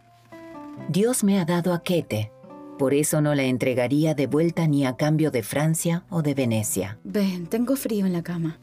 Dios 0.90 1.24
me 1.24 1.40
ha 1.40 1.46
dado 1.46 1.76
a 1.76 1.84
Kete, 1.84 2.32
por 2.80 2.96
eso 2.96 3.22
no 3.22 3.36
la 3.36 3.44
entregaría 3.44 4.16
de 4.16 4.26
vuelta 4.26 4.66
ni 4.66 4.88
a 4.88 4.96
cambio 4.96 5.30
de 5.30 5.44
Francia 5.44 6.04
o 6.10 6.24
de 6.24 6.34
Venecia. 6.34 6.98
Ven, 7.04 7.46
tengo 7.46 7.76
frío 7.76 8.08
en 8.08 8.14
la 8.14 8.24
cama. 8.24 8.58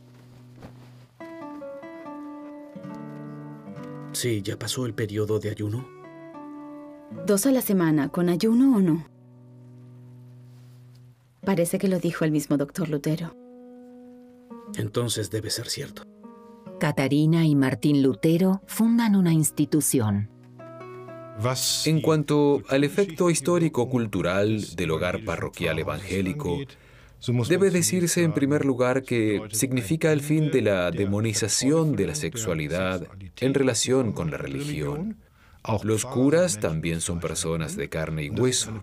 Sí, 4.11 4.42
ya 4.42 4.59
pasó 4.59 4.87
el 4.87 4.92
periodo 4.92 5.38
de 5.38 5.51
ayuno. 5.51 5.88
Dos 7.25 7.47
a 7.47 7.53
la 7.53 7.61
semana, 7.61 8.09
con 8.09 8.29
ayuno 8.29 8.77
o 8.77 8.81
no. 8.81 9.07
Parece 11.44 11.79
que 11.79 11.87
lo 11.87 12.01
dijo 12.01 12.25
el 12.25 12.33
mismo 12.33 12.57
doctor 12.57 12.88
Lutero. 12.88 13.47
Entonces 14.76 15.31
debe 15.31 15.50
ser 15.50 15.68
cierto. 15.68 16.02
Catarina 16.78 17.46
y 17.46 17.54
Martín 17.54 18.02
Lutero 18.02 18.62
fundan 18.66 19.16
una 19.16 19.33
institución. 19.33 20.31
En 21.85 22.00
cuanto 22.00 22.62
al 22.68 22.85
efecto 22.85 23.31
histórico-cultural 23.31 24.74
del 24.76 24.90
hogar 24.90 25.24
parroquial 25.24 25.78
evangélico, 25.78 26.59
Debe 27.48 27.70
decirse 27.70 28.22
en 28.22 28.33
primer 28.33 28.64
lugar 28.64 29.02
que 29.02 29.42
significa 29.50 30.12
el 30.12 30.20
fin 30.20 30.50
de 30.52 30.62
la 30.62 30.90
demonización 30.92 31.96
de 31.96 32.07
la 32.07 32.14
sexualidad 32.14 33.09
en 33.40 33.54
relación 33.54 34.12
con 34.12 34.31
la 34.31 34.38
religión. 34.38 35.16
Los 35.83 36.05
curas 36.05 36.61
también 36.61 37.01
son 37.01 37.21
personas 37.21 37.77
de 37.77 37.88
carne 37.88 38.25
y 38.25 38.31
hueso. 38.31 38.83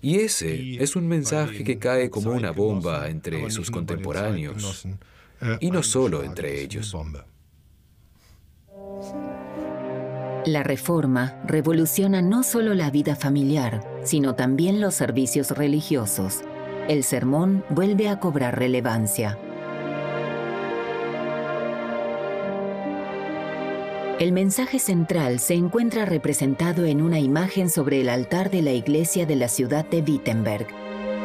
Y 0.00 0.16
ese 0.20 0.82
es 0.82 0.96
un 0.96 1.08
mensaje 1.08 1.64
que 1.64 1.78
cae 1.78 2.10
como 2.10 2.32
una 2.32 2.50
bomba 2.50 3.08
entre 3.08 3.50
sus 3.50 3.70
contemporáneos, 3.70 4.86
y 5.60 5.70
no 5.70 5.82
solo 5.82 6.22
entre 6.22 6.60
ellos. 6.60 6.94
La 10.44 10.64
reforma 10.64 11.40
revoluciona 11.46 12.20
no 12.20 12.42
solo 12.42 12.74
la 12.74 12.90
vida 12.90 13.14
familiar, 13.14 13.82
sino 14.02 14.34
también 14.34 14.80
los 14.80 14.94
servicios 14.94 15.52
religiosos. 15.52 16.40
El 16.88 17.04
sermón 17.04 17.64
vuelve 17.70 18.08
a 18.08 18.18
cobrar 18.18 18.58
relevancia. 18.58 19.38
El 24.22 24.30
mensaje 24.30 24.78
central 24.78 25.40
se 25.40 25.54
encuentra 25.54 26.04
representado 26.04 26.84
en 26.84 27.02
una 27.02 27.18
imagen 27.18 27.68
sobre 27.68 28.02
el 28.02 28.08
altar 28.08 28.52
de 28.52 28.62
la 28.62 28.70
iglesia 28.70 29.26
de 29.26 29.34
la 29.34 29.48
ciudad 29.48 29.84
de 29.84 30.00
Wittenberg. 30.00 30.68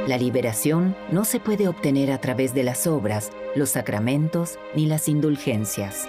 La 0.07 0.17
liberación 0.17 0.95
no 1.11 1.23
se 1.23 1.39
puede 1.39 1.67
obtener 1.67 2.11
a 2.11 2.19
través 2.19 2.55
de 2.55 2.63
las 2.63 2.87
obras, 2.87 3.29
los 3.55 3.69
sacramentos 3.69 4.57
ni 4.75 4.87
las 4.87 5.09
indulgencias. 5.09 6.07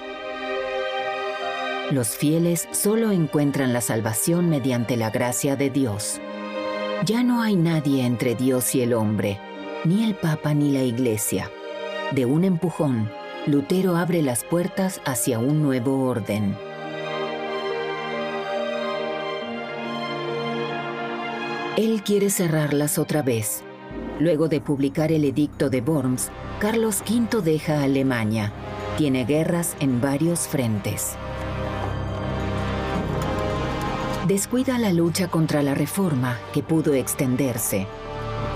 Los 1.91 2.17
fieles 2.17 2.67
solo 2.71 3.13
encuentran 3.13 3.75
la 3.75 3.83
salvación 3.83 4.49
mediante 4.49 4.97
la 4.97 5.11
gracia 5.11 5.57
de 5.57 5.69
Dios. 5.69 6.23
Ya 7.05 7.23
no 7.23 7.43
hay 7.43 7.57
nadie 7.57 8.07
entre 8.07 8.35
Dios 8.35 8.75
y 8.75 8.81
el 8.81 8.95
hombre, 8.95 9.39
ni 9.85 10.05
el 10.05 10.15
Papa 10.15 10.55
ni 10.55 10.73
la 10.73 10.85
Iglesia. 10.85 11.51
De 12.13 12.25
un 12.25 12.45
empujón, 12.45 13.11
Lutero 13.45 13.95
abre 13.95 14.23
las 14.23 14.43
puertas 14.43 15.03
hacia 15.05 15.39
un 15.39 15.63
nuevo 15.63 16.09
orden. 16.09 16.57
Él 21.79 22.03
quiere 22.03 22.29
cerrarlas 22.29 22.99
otra 22.99 23.23
vez. 23.23 23.63
Luego 24.19 24.49
de 24.49 24.61
publicar 24.61 25.13
el 25.13 25.25
edicto 25.25 25.71
de 25.71 25.81
Worms, 25.81 26.29
Carlos 26.59 27.05
V 27.09 27.41
deja 27.41 27.85
Alemania. 27.85 28.53
Tiene 28.97 29.25
guerras 29.25 29.77
en 29.79 30.01
varios 30.01 30.49
frentes 30.49 31.17
descuida 34.29 34.79
la 34.79 34.93
lucha 34.93 35.29
contra 35.29 35.63
la 35.63 35.75
reforma 35.75 36.39
que 36.53 36.63
pudo 36.63 36.93
extenderse. 36.93 37.87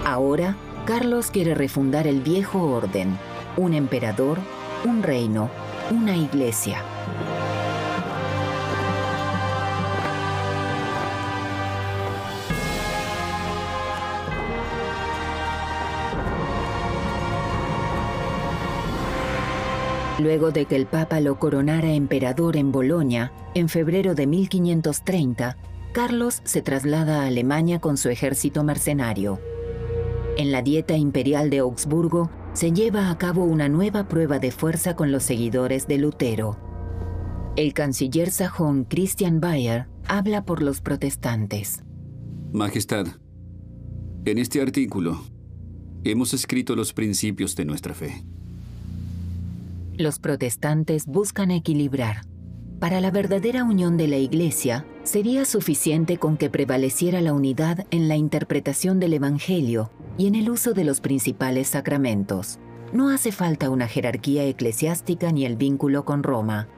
Ahora, 0.05 0.55
Carlos 0.85 1.31
quiere 1.31 1.55
refundar 1.55 2.07
el 2.07 2.21
viejo 2.21 2.63
orden, 2.63 3.19
un 3.57 3.73
emperador, 3.73 4.39
un 4.85 5.03
reino, 5.03 5.49
una 5.91 6.15
iglesia. 6.15 6.83
Luego 20.23 20.53
de 20.53 20.67
que 20.67 20.77
el 20.77 20.87
Papa 20.87 21.19
lo 21.19 21.41
coronara 21.41 21.95
emperador 21.95 22.57
en 22.57 22.71
Bolonia, 22.71 23.33
en 23.55 23.69
febrero 23.69 24.15
de 24.15 24.29
1530, 24.29 25.57
Carlos 25.93 26.43
se 26.45 26.63
traslada 26.63 27.23
a 27.23 27.27
Alemania 27.27 27.81
con 27.81 27.97
su 27.97 28.09
ejército 28.09 28.63
mercenario. 28.63 29.41
En 30.37 30.53
la 30.53 30.63
Dieta 30.63 30.97
Imperial 30.97 31.51
de 31.51 31.59
Augsburgo 31.59 32.31
se 32.53 32.71
lleva 32.71 33.11
a 33.11 33.19
cabo 33.19 33.43
una 33.43 33.69
nueva 33.69 34.07
prueba 34.07 34.39
de 34.39 34.53
fuerza 34.53 34.95
con 34.95 35.11
los 35.11 35.25
seguidores 35.25 35.89
de 35.89 35.99
Lutero. 35.99 36.57
El 37.57 37.75
canciller 37.75 38.31
sajón 38.31 38.85
Christian 38.85 39.41
Bayer 39.41 39.89
habla 40.07 40.45
por 40.45 40.63
los 40.63 40.81
protestantes. 40.81 41.83
Majestad, 42.53 43.09
en 44.25 44.39
este 44.39 44.63
artículo 44.63 45.21
hemos 46.05 46.33
escrito 46.33 46.77
los 46.77 46.93
principios 46.93 47.57
de 47.57 47.65
nuestra 47.65 47.93
fe. 47.93 48.25
Los 49.99 50.19
protestantes 50.19 51.07
buscan 51.07 51.51
equilibrar. 51.51 52.23
Para 52.81 53.01
la 53.03 53.11
verdadera 53.11 53.63
unión 53.63 53.99
de 53.99 54.09
la 54.09 54.17
Iglesia, 54.17 54.87
sería 55.03 55.45
suficiente 55.45 56.17
con 56.17 56.39
que 56.39 56.49
prevaleciera 56.49 57.21
la 57.21 57.35
unidad 57.35 57.87
en 57.91 58.09
la 58.09 58.17
interpretación 58.17 58.99
del 59.01 59.13
Evangelio 59.13 59.91
y 60.17 60.29
en 60.29 60.35
el 60.35 60.49
uso 60.49 60.73
de 60.73 60.85
los 60.85 61.01
principales 61.01 61.69
sacramentos. 61.69 62.59
No 62.93 63.11
hace 63.11 63.33
falta 63.33 63.69
una 63.69 63.87
jerarquía 63.87 64.45
eclesiástica 64.45 65.31
ni 65.31 65.45
el 65.45 65.57
vínculo 65.57 66.07
con 66.07 66.23
Roma. 66.23 66.69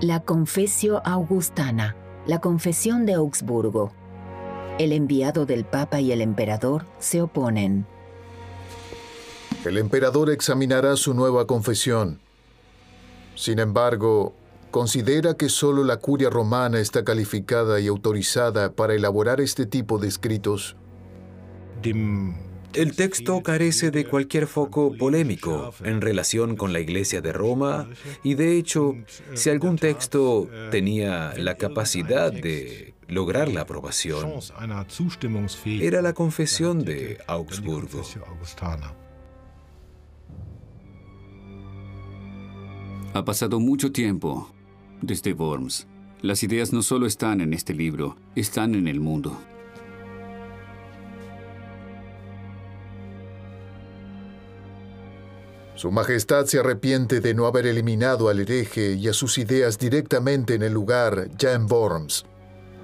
La 0.00 0.20
Confesio 0.20 1.06
Augustana, 1.06 1.94
la 2.26 2.40
Confesión 2.40 3.04
de 3.04 3.14
Augsburgo. 3.14 3.92
El 4.78 4.92
enviado 4.92 5.44
del 5.44 5.66
Papa 5.66 6.00
y 6.00 6.10
el 6.10 6.22
emperador 6.22 6.86
se 6.98 7.20
oponen. 7.20 7.86
El 9.64 9.76
emperador 9.76 10.30
examinará 10.30 10.96
su 10.96 11.12
nueva 11.12 11.46
confesión. 11.46 12.18
Sin 13.34 13.58
embargo, 13.58 14.34
considera 14.70 15.34
que 15.34 15.50
solo 15.50 15.84
la 15.84 15.98
curia 15.98 16.30
romana 16.30 16.80
está 16.80 17.04
calificada 17.04 17.78
y 17.78 17.86
autorizada 17.86 18.72
para 18.72 18.94
elaborar 18.94 19.40
este 19.40 19.66
tipo 19.66 19.98
de 19.98 20.08
escritos. 20.08 20.76
El 21.82 22.94
texto 22.96 23.42
carece 23.42 23.90
de 23.90 24.06
cualquier 24.06 24.46
foco 24.46 24.96
polémico 24.96 25.74
en 25.84 26.00
relación 26.00 26.56
con 26.56 26.72
la 26.72 26.80
Iglesia 26.80 27.20
de 27.20 27.32
Roma 27.32 27.88
y 28.22 28.34
de 28.34 28.56
hecho, 28.56 28.94
si 29.34 29.50
algún 29.50 29.76
texto 29.76 30.48
tenía 30.70 31.34
la 31.36 31.56
capacidad 31.56 32.32
de 32.32 32.94
lograr 33.08 33.48
la 33.48 33.62
aprobación, 33.62 34.40
era 35.64 36.00
la 36.00 36.12
confesión 36.14 36.84
de 36.84 37.18
Augsburgo. 37.26 38.02
Ha 43.12 43.24
pasado 43.24 43.58
mucho 43.58 43.90
tiempo 43.90 44.48
desde 45.02 45.32
Worms. 45.32 45.88
Las 46.22 46.44
ideas 46.44 46.72
no 46.72 46.80
solo 46.82 47.06
están 47.06 47.40
en 47.40 47.52
este 47.52 47.74
libro, 47.74 48.16
están 48.36 48.76
en 48.76 48.86
el 48.86 49.00
mundo. 49.00 49.36
Su 55.74 55.90
Majestad 55.90 56.44
se 56.44 56.60
arrepiente 56.60 57.20
de 57.20 57.34
no 57.34 57.46
haber 57.46 57.66
eliminado 57.66 58.28
al 58.28 58.38
hereje 58.38 58.92
y 58.92 59.08
a 59.08 59.12
sus 59.12 59.38
ideas 59.38 59.76
directamente 59.78 60.54
en 60.54 60.62
el 60.62 60.72
lugar, 60.72 61.30
ya 61.36 61.54
en 61.54 61.66
Worms. 61.68 62.26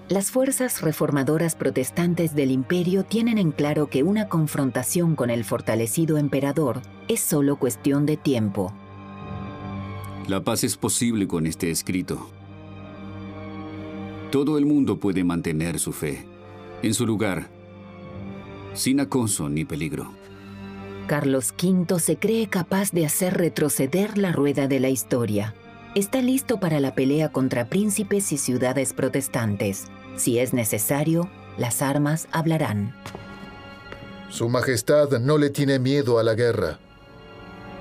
Las 0.08 0.32
fuerzas 0.32 0.82
reformadoras 0.82 1.54
protestantes 1.54 2.34
del 2.34 2.50
imperio 2.50 3.04
tienen 3.04 3.38
en 3.38 3.52
claro 3.52 3.88
que 3.88 4.02
una 4.02 4.28
confrontación 4.28 5.14
con 5.14 5.30
el 5.30 5.44
fortalecido 5.44 6.16
emperador 6.16 6.80
es 7.06 7.20
solo 7.20 7.58
cuestión 7.58 8.06
de 8.06 8.16
tiempo. 8.16 8.72
La 10.28 10.42
paz 10.42 10.64
es 10.64 10.76
posible 10.76 11.28
con 11.28 11.46
este 11.46 11.70
escrito. 11.70 12.28
Todo 14.32 14.58
el 14.58 14.66
mundo 14.66 14.98
puede 14.98 15.22
mantener 15.22 15.78
su 15.78 15.92
fe 15.92 16.26
en 16.82 16.94
su 16.94 17.06
lugar, 17.06 17.48
sin 18.74 19.00
acoso 19.00 19.48
ni 19.48 19.64
peligro. 19.64 20.12
Carlos 21.06 21.54
V 21.62 22.00
se 22.00 22.16
cree 22.16 22.48
capaz 22.48 22.90
de 22.90 23.06
hacer 23.06 23.34
retroceder 23.34 24.18
la 24.18 24.32
rueda 24.32 24.66
de 24.66 24.80
la 24.80 24.88
historia. 24.88 25.54
Está 25.94 26.20
listo 26.20 26.58
para 26.58 26.80
la 26.80 26.94
pelea 26.94 27.30
contra 27.30 27.68
príncipes 27.68 28.32
y 28.32 28.36
ciudades 28.36 28.92
protestantes. 28.92 29.84
Si 30.16 30.40
es 30.40 30.52
necesario, 30.52 31.30
las 31.56 31.80
armas 31.82 32.26
hablarán. 32.32 32.94
Su 34.28 34.48
Majestad 34.48 35.20
no 35.20 35.38
le 35.38 35.50
tiene 35.50 35.78
miedo 35.78 36.18
a 36.18 36.24
la 36.24 36.34
guerra. 36.34 36.80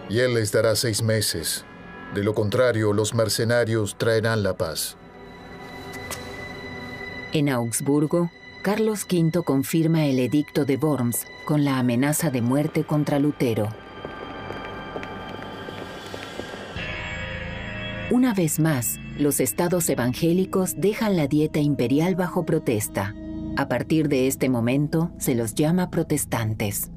Y 0.10 0.20
él 0.20 0.36
les 0.36 0.52
dará 0.52 0.76
seis 0.76 1.02
meses. 1.02 1.66
De 2.16 2.24
lo 2.24 2.34
contrario, 2.34 2.94
los 2.94 3.14
mercenarios 3.14 3.98
traerán 3.98 4.42
la 4.42 4.56
paz. 4.56 4.96
En 7.34 7.50
Augsburgo, 7.50 8.32
Carlos 8.62 9.06
V 9.12 9.44
confirma 9.44 10.06
el 10.06 10.20
edicto 10.20 10.64
de 10.64 10.78
Worms 10.78 11.26
con 11.44 11.66
la 11.66 11.78
amenaza 11.78 12.32
de 12.32 12.42
muerte 12.42 12.86
contra 12.86 13.20
Lutero. 13.20 13.68
Una 18.10 18.34
vez 18.34 18.62
más, 18.62 18.98
los 19.20 19.42
estados 19.42 19.90
evangélicos 19.90 20.76
dejan 20.78 21.18
la 21.18 21.28
dieta 21.28 21.60
imperial 21.60 22.16
bajo 22.16 22.46
protesta. 22.46 23.14
A 23.58 23.68
partir 23.68 24.08
de 24.08 24.28
este 24.28 24.48
momento 24.48 25.12
se 25.18 25.36
los 25.36 25.54
llama 25.54 25.92
protestantes. 25.92 26.92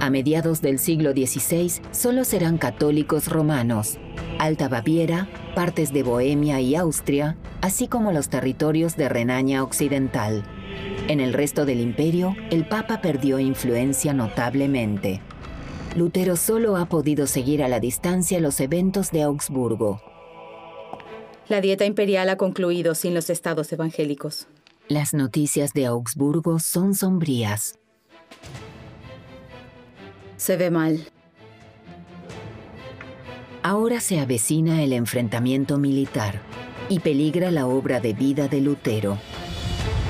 A 0.00 0.08
mediados 0.08 0.62
del 0.62 0.78
siglo 0.78 1.12
XVI 1.12 1.70
solo 1.90 2.24
serán 2.24 2.56
católicos 2.56 3.28
romanos. 3.28 3.98
Alta 4.38 4.66
Baviera, 4.66 5.28
partes 5.54 5.92
de 5.92 6.02
Bohemia 6.02 6.58
y 6.62 6.74
Austria, 6.74 7.36
así 7.60 7.86
como 7.86 8.10
los 8.10 8.30
territorios 8.30 8.96
de 8.96 9.10
Renania 9.10 9.62
Occidental. 9.62 10.42
En 11.08 11.20
el 11.20 11.34
resto 11.34 11.66
del 11.66 11.80
imperio, 11.80 12.34
el 12.50 12.66
Papa 12.66 13.02
perdió 13.02 13.38
influencia 13.38 14.14
notablemente. 14.14 15.20
Lutero 15.94 16.36
solo 16.36 16.78
ha 16.78 16.86
podido 16.86 17.26
seguir 17.26 17.62
a 17.62 17.68
la 17.68 17.78
distancia 17.78 18.40
los 18.40 18.58
eventos 18.60 19.10
de 19.10 19.24
Augsburgo. 19.24 20.00
La 21.46 21.60
dieta 21.60 21.84
imperial 21.84 22.30
ha 22.30 22.36
concluido 22.36 22.94
sin 22.94 23.12
los 23.12 23.28
estados 23.28 23.70
evangélicos. 23.70 24.46
Las 24.88 25.12
noticias 25.12 25.74
de 25.74 25.84
Augsburgo 25.84 26.58
son 26.58 26.94
sombrías. 26.94 27.78
Se 30.40 30.56
ve 30.56 30.70
mal. 30.70 31.04
Ahora 33.62 34.00
se 34.00 34.20
avecina 34.20 34.82
el 34.82 34.94
enfrentamiento 34.94 35.76
militar 35.76 36.40
y 36.88 37.00
peligra 37.00 37.50
la 37.50 37.66
obra 37.66 38.00
de 38.00 38.14
vida 38.14 38.48
de 38.48 38.62
Lutero. 38.62 39.18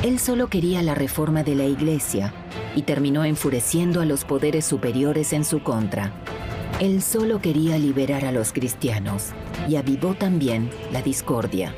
Él 0.04 0.20
solo 0.20 0.46
quería 0.46 0.82
la 0.82 0.94
reforma 0.94 1.42
de 1.42 1.56
la 1.56 1.64
Iglesia 1.64 2.32
y 2.76 2.82
terminó 2.82 3.24
enfureciendo 3.24 4.00
a 4.00 4.04
los 4.04 4.24
poderes 4.24 4.64
superiores 4.64 5.32
en 5.32 5.44
su 5.44 5.64
contra. 5.64 6.12
Él 6.78 7.02
solo 7.02 7.40
quería 7.40 7.76
liberar 7.76 8.24
a 8.24 8.30
los 8.30 8.52
cristianos 8.52 9.30
y 9.68 9.74
avivó 9.74 10.14
también 10.14 10.70
la 10.92 11.02
discordia. 11.02 11.74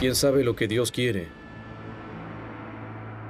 ¿Quién 0.00 0.16
sabe 0.16 0.42
lo 0.42 0.56
que 0.56 0.66
Dios 0.66 0.90
quiere? 0.90 1.37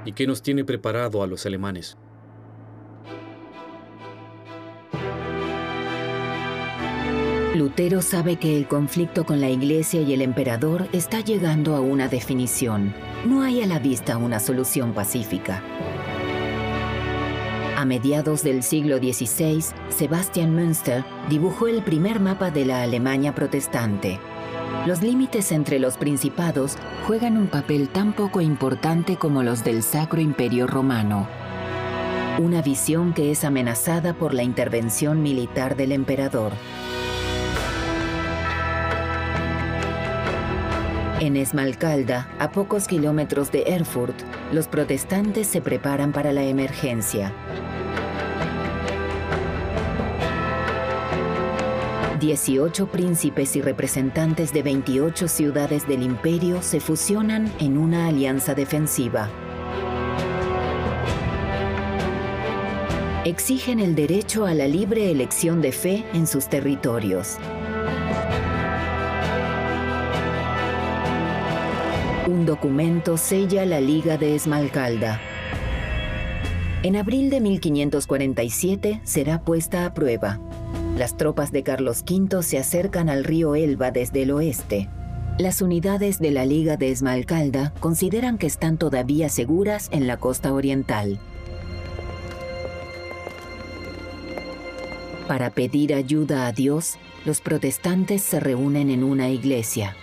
¿Y 0.05 0.13
qué 0.13 0.27
nos 0.27 0.41
tiene 0.41 0.63
preparado 0.63 1.21
a 1.23 1.27
los 1.27 1.45
alemanes? 1.45 1.97
Lutero 7.55 8.01
sabe 8.01 8.37
que 8.37 8.55
el 8.55 8.67
conflicto 8.67 9.25
con 9.25 9.41
la 9.41 9.49
Iglesia 9.49 10.01
y 10.01 10.13
el 10.13 10.21
emperador 10.21 10.87
está 10.93 11.19
llegando 11.19 11.75
a 11.75 11.81
una 11.81 12.07
definición. 12.07 12.93
No 13.25 13.41
hay 13.41 13.61
a 13.61 13.67
la 13.67 13.79
vista 13.79 14.17
una 14.17 14.39
solución 14.39 14.93
pacífica. 14.93 15.61
A 17.75 17.85
mediados 17.85 18.43
del 18.43 18.63
siglo 18.63 18.97
XVI, 18.97 19.63
Sebastian 19.89 20.53
Münster 20.53 21.03
dibujó 21.29 21.67
el 21.67 21.81
primer 21.83 22.19
mapa 22.19 22.49
de 22.49 22.65
la 22.65 22.81
Alemania 22.81 23.35
protestante. 23.35 24.19
Los 24.85 25.01
límites 25.01 25.51
entre 25.51 25.77
los 25.77 25.97
principados 25.97 26.77
juegan 27.05 27.37
un 27.37 27.47
papel 27.47 27.89
tan 27.89 28.13
poco 28.13 28.41
importante 28.41 29.17
como 29.17 29.43
los 29.43 29.63
del 29.63 29.83
Sacro 29.83 30.21
Imperio 30.21 30.67
Romano. 30.67 31.27
Una 32.39 32.61
visión 32.61 33.13
que 33.13 33.31
es 33.31 33.43
amenazada 33.43 34.13
por 34.13 34.33
la 34.33 34.43
intervención 34.43 35.21
militar 35.21 35.75
del 35.75 35.91
emperador. 35.91 36.53
En 41.19 41.35
Esmalcalda, 41.35 42.29
a 42.39 42.49
pocos 42.51 42.87
kilómetros 42.87 43.51
de 43.51 43.63
Erfurt, 43.63 44.15
los 44.53 44.69
protestantes 44.69 45.47
se 45.47 45.61
preparan 45.61 46.13
para 46.13 46.31
la 46.31 46.43
emergencia. 46.43 47.33
18 52.19 52.87
príncipes 52.87 53.55
y 53.55 53.61
representantes 53.61 54.51
de 54.51 54.61
28 54.61 55.27
ciudades 55.27 55.87
del 55.87 56.03
imperio 56.03 56.61
se 56.61 56.81
fusionan 56.81 57.51
en 57.59 57.77
una 57.77 58.07
alianza 58.07 58.53
defensiva. 58.53 59.29
Exigen 63.23 63.79
el 63.79 63.95
derecho 63.95 64.45
a 64.45 64.53
la 64.53 64.67
libre 64.67 65.11
elección 65.11 65.61
de 65.61 65.71
fe 65.71 66.05
en 66.13 66.27
sus 66.27 66.47
territorios. 66.47 67.37
Un 72.27 72.45
documento 72.45 73.17
sella 73.17 73.65
la 73.65 73.79
Liga 73.79 74.17
de 74.17 74.35
Esmalcalda. 74.35 75.21
En 76.83 76.95
abril 76.95 77.29
de 77.29 77.39
1547 77.39 79.01
será 79.03 79.41
puesta 79.41 79.85
a 79.85 79.93
prueba. 79.93 80.39
Las 80.99 81.15
tropas 81.15 81.53
de 81.53 81.63
Carlos 81.63 82.03
V 82.05 82.43
se 82.43 82.57
acercan 82.57 83.07
al 83.07 83.23
río 83.23 83.55
Elba 83.55 83.89
desde 83.89 84.23
el 84.23 84.31
oeste. 84.31 84.89
Las 85.37 85.61
unidades 85.61 86.19
de 86.19 86.31
la 86.31 86.43
Liga 86.43 86.75
de 86.75 86.91
Esmalcalda 86.91 87.73
consideran 87.79 88.37
que 88.37 88.47
están 88.47 88.77
todavía 88.77 89.29
seguras 89.29 89.87
en 89.93 90.07
la 90.07 90.17
costa 90.17 90.51
oriental. 90.51 91.17
Para 95.25 95.51
pedir 95.51 95.93
ayuda 95.93 96.47
a 96.47 96.51
Dios, 96.51 96.97
los 97.23 97.39
protestantes 97.39 98.21
se 98.21 98.41
reúnen 98.41 98.89
en 98.89 99.05
una 99.05 99.29
iglesia. 99.29 99.95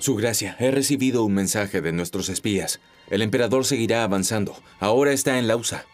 Su 0.00 0.16
gracia, 0.16 0.54
he 0.60 0.70
recibido 0.70 1.24
un 1.24 1.32
mensaje 1.32 1.80
de 1.80 1.92
nuestros 1.92 2.28
espías. 2.28 2.78
El 3.10 3.22
emperador 3.22 3.64
seguirá 3.64 4.04
avanzando. 4.04 4.56
Ahora 4.80 5.12
está 5.12 5.38
en 5.38 5.48
Lausa. 5.48 5.86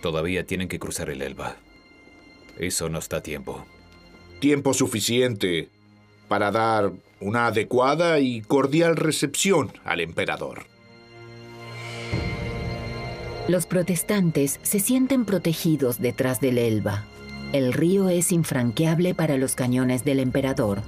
Todavía 0.00 0.46
tienen 0.46 0.68
que 0.68 0.78
cruzar 0.78 1.10
el 1.10 1.22
Elba. 1.22 1.56
Eso 2.58 2.88
nos 2.88 3.08
da 3.08 3.22
tiempo. 3.22 3.64
Tiempo 4.40 4.74
suficiente 4.74 5.68
para 6.28 6.50
dar 6.50 6.92
una 7.20 7.46
adecuada 7.46 8.18
y 8.18 8.42
cordial 8.42 8.96
recepción 8.96 9.72
al 9.84 10.00
emperador. 10.00 10.64
Los 13.48 13.66
protestantes 13.66 14.60
se 14.62 14.80
sienten 14.80 15.24
protegidos 15.24 16.00
detrás 16.00 16.40
del 16.40 16.58
Elba. 16.58 17.04
El 17.52 17.72
río 17.72 18.08
es 18.08 18.32
infranqueable 18.32 19.14
para 19.14 19.36
los 19.36 19.54
cañones 19.54 20.04
del 20.04 20.20
emperador. 20.20 20.82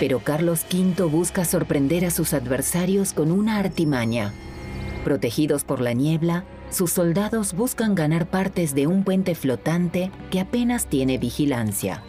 Pero 0.00 0.18
Carlos 0.18 0.66
V 0.72 1.04
busca 1.04 1.44
sorprender 1.44 2.04
a 2.04 2.10
sus 2.10 2.34
adversarios 2.34 3.12
con 3.12 3.30
una 3.30 3.58
artimaña. 3.58 4.32
Protegidos 5.04 5.64
por 5.64 5.80
la 5.80 5.92
niebla, 5.92 6.44
sus 6.70 6.90
soldados 6.90 7.54
buscan 7.54 7.94
ganar 7.94 8.26
partes 8.26 8.74
de 8.74 8.86
un 8.86 9.04
puente 9.04 9.34
flotante 9.34 10.10
que 10.30 10.40
apenas 10.40 10.86
tiene 10.86 11.18
vigilancia. 11.18 12.02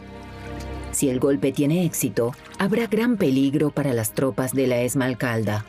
Si 0.92 1.10
el 1.10 1.20
golpe 1.20 1.52
tiene 1.52 1.86
éxito, 1.86 2.32
habrá 2.58 2.88
gran 2.88 3.18
peligro 3.18 3.70
para 3.70 3.94
las 3.94 4.14
tropas 4.14 4.54
de 4.54 4.66
la 4.66 4.82
Esmalcalda. 4.82 5.66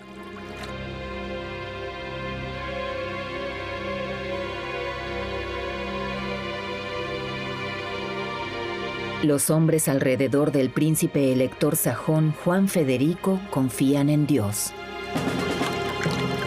Los 9.23 9.49
hombres 9.49 9.89
alrededor 9.89 10.53
del 10.53 10.69
príncipe 10.69 11.33
elector 11.33 11.75
sajón 11.77 12.35
Juan 12.45 12.69
Federico 12.69 13.41
confían 13.51 14.11
en 14.11 14.27
Dios. 14.27 14.73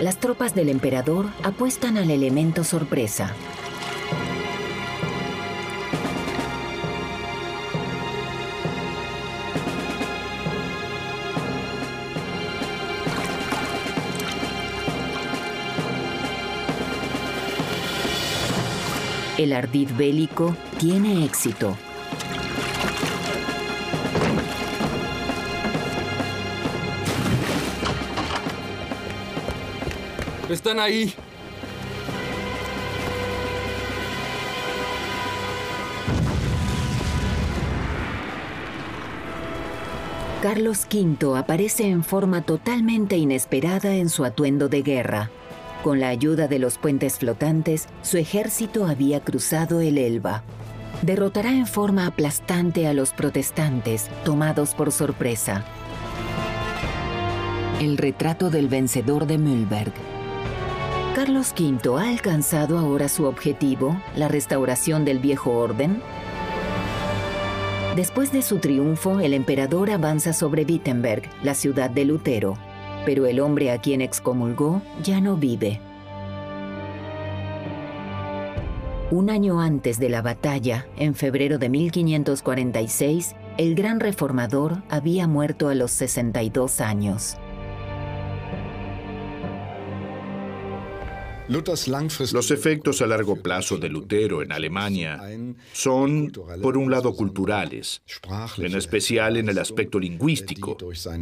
Las 0.02 0.18
tropas 0.18 0.54
del 0.54 0.70
emperador 0.70 1.26
apuestan 1.44 1.98
al 1.98 2.12
elemento 2.12 2.64
sorpresa. 2.64 3.34
El 19.40 19.54
ardid 19.54 19.90
bélico 19.98 20.56
tiene 20.78 21.26
éxito. 21.26 21.76
Están 30.50 30.80
ahí. 30.80 31.14
Carlos 40.42 40.88
V 40.92 41.38
aparece 41.38 41.88
en 41.88 42.04
forma 42.04 42.42
totalmente 42.42 43.18
inesperada 43.18 43.94
en 43.96 44.10
su 44.10 44.26
atuendo 44.26 44.70
de 44.70 44.82
guerra. 44.82 45.30
Con 45.84 46.00
la 46.00 46.08
ayuda 46.08 46.48
de 46.48 46.58
los 46.58 46.78
puentes 46.78 47.20
flotantes, 47.20 47.88
su 48.02 48.18
ejército 48.18 48.88
había 48.88 49.20
cruzado 49.20 49.82
el 49.82 49.98
Elba. 49.98 50.44
Derrotará 51.04 51.52
en 51.52 51.68
forma 51.68 52.08
aplastante 52.08 52.88
a 52.88 52.94
los 52.94 53.12
protestantes, 53.12 54.10
tomados 54.26 54.74
por 54.74 54.92
sorpresa. 54.92 55.64
El 57.80 57.98
retrato 57.98 58.50
del 58.50 58.68
vencedor 58.68 59.28
de 59.28 59.38
Mühlberg. 59.38 60.09
Carlos 61.20 61.54
V 61.54 62.00
ha 62.00 62.08
alcanzado 62.08 62.78
ahora 62.78 63.10
su 63.10 63.26
objetivo, 63.26 64.02
la 64.16 64.30
restauración 64.30 65.04
del 65.04 65.20
viejo 65.20 65.52
orden. 65.52 66.02
Después 67.98 68.32
de 68.32 68.42
su 68.42 68.60
triunfo, 68.60 69.20
el 69.20 69.34
emperador 69.34 69.92
avanza 69.92 70.32
sobre 70.32 70.64
Wittenberg, 70.64 71.24
la 71.44 71.56
ciudad 71.56 71.90
de 71.90 72.06
Lutero, 72.06 72.54
pero 73.06 73.26
el 73.26 73.42
hombre 73.42 73.70
a 73.70 73.82
quien 73.82 74.00
excomulgó 74.00 74.82
ya 75.04 75.20
no 75.20 75.36
vive. 75.36 75.82
Un 79.12 79.30
año 79.30 79.60
antes 79.60 80.00
de 80.00 80.08
la 80.08 80.22
batalla, 80.22 80.88
en 80.96 81.16
febrero 81.16 81.58
de 81.58 81.68
1546, 81.68 83.36
el 83.58 83.76
gran 83.76 84.00
reformador 84.00 84.84
había 84.88 85.28
muerto 85.28 85.68
a 85.68 85.76
los 85.76 85.92
62 85.92 86.80
años. 86.80 87.36
Los 91.50 92.52
efectos 92.52 93.02
a 93.02 93.08
largo 93.08 93.36
plazo 93.38 93.78
de 93.78 93.90
Lutero 93.90 94.44
en 94.44 94.52
Alemania 94.52 95.20
son, 95.74 96.32
por 96.62 96.78
un 96.78 96.92
lado, 96.92 97.16
culturales, 97.16 98.04
en 98.58 98.76
especial 98.76 99.36
en 99.38 99.50
el 99.50 99.58
aspecto 99.58 100.00
lingüístico, 100.00 100.78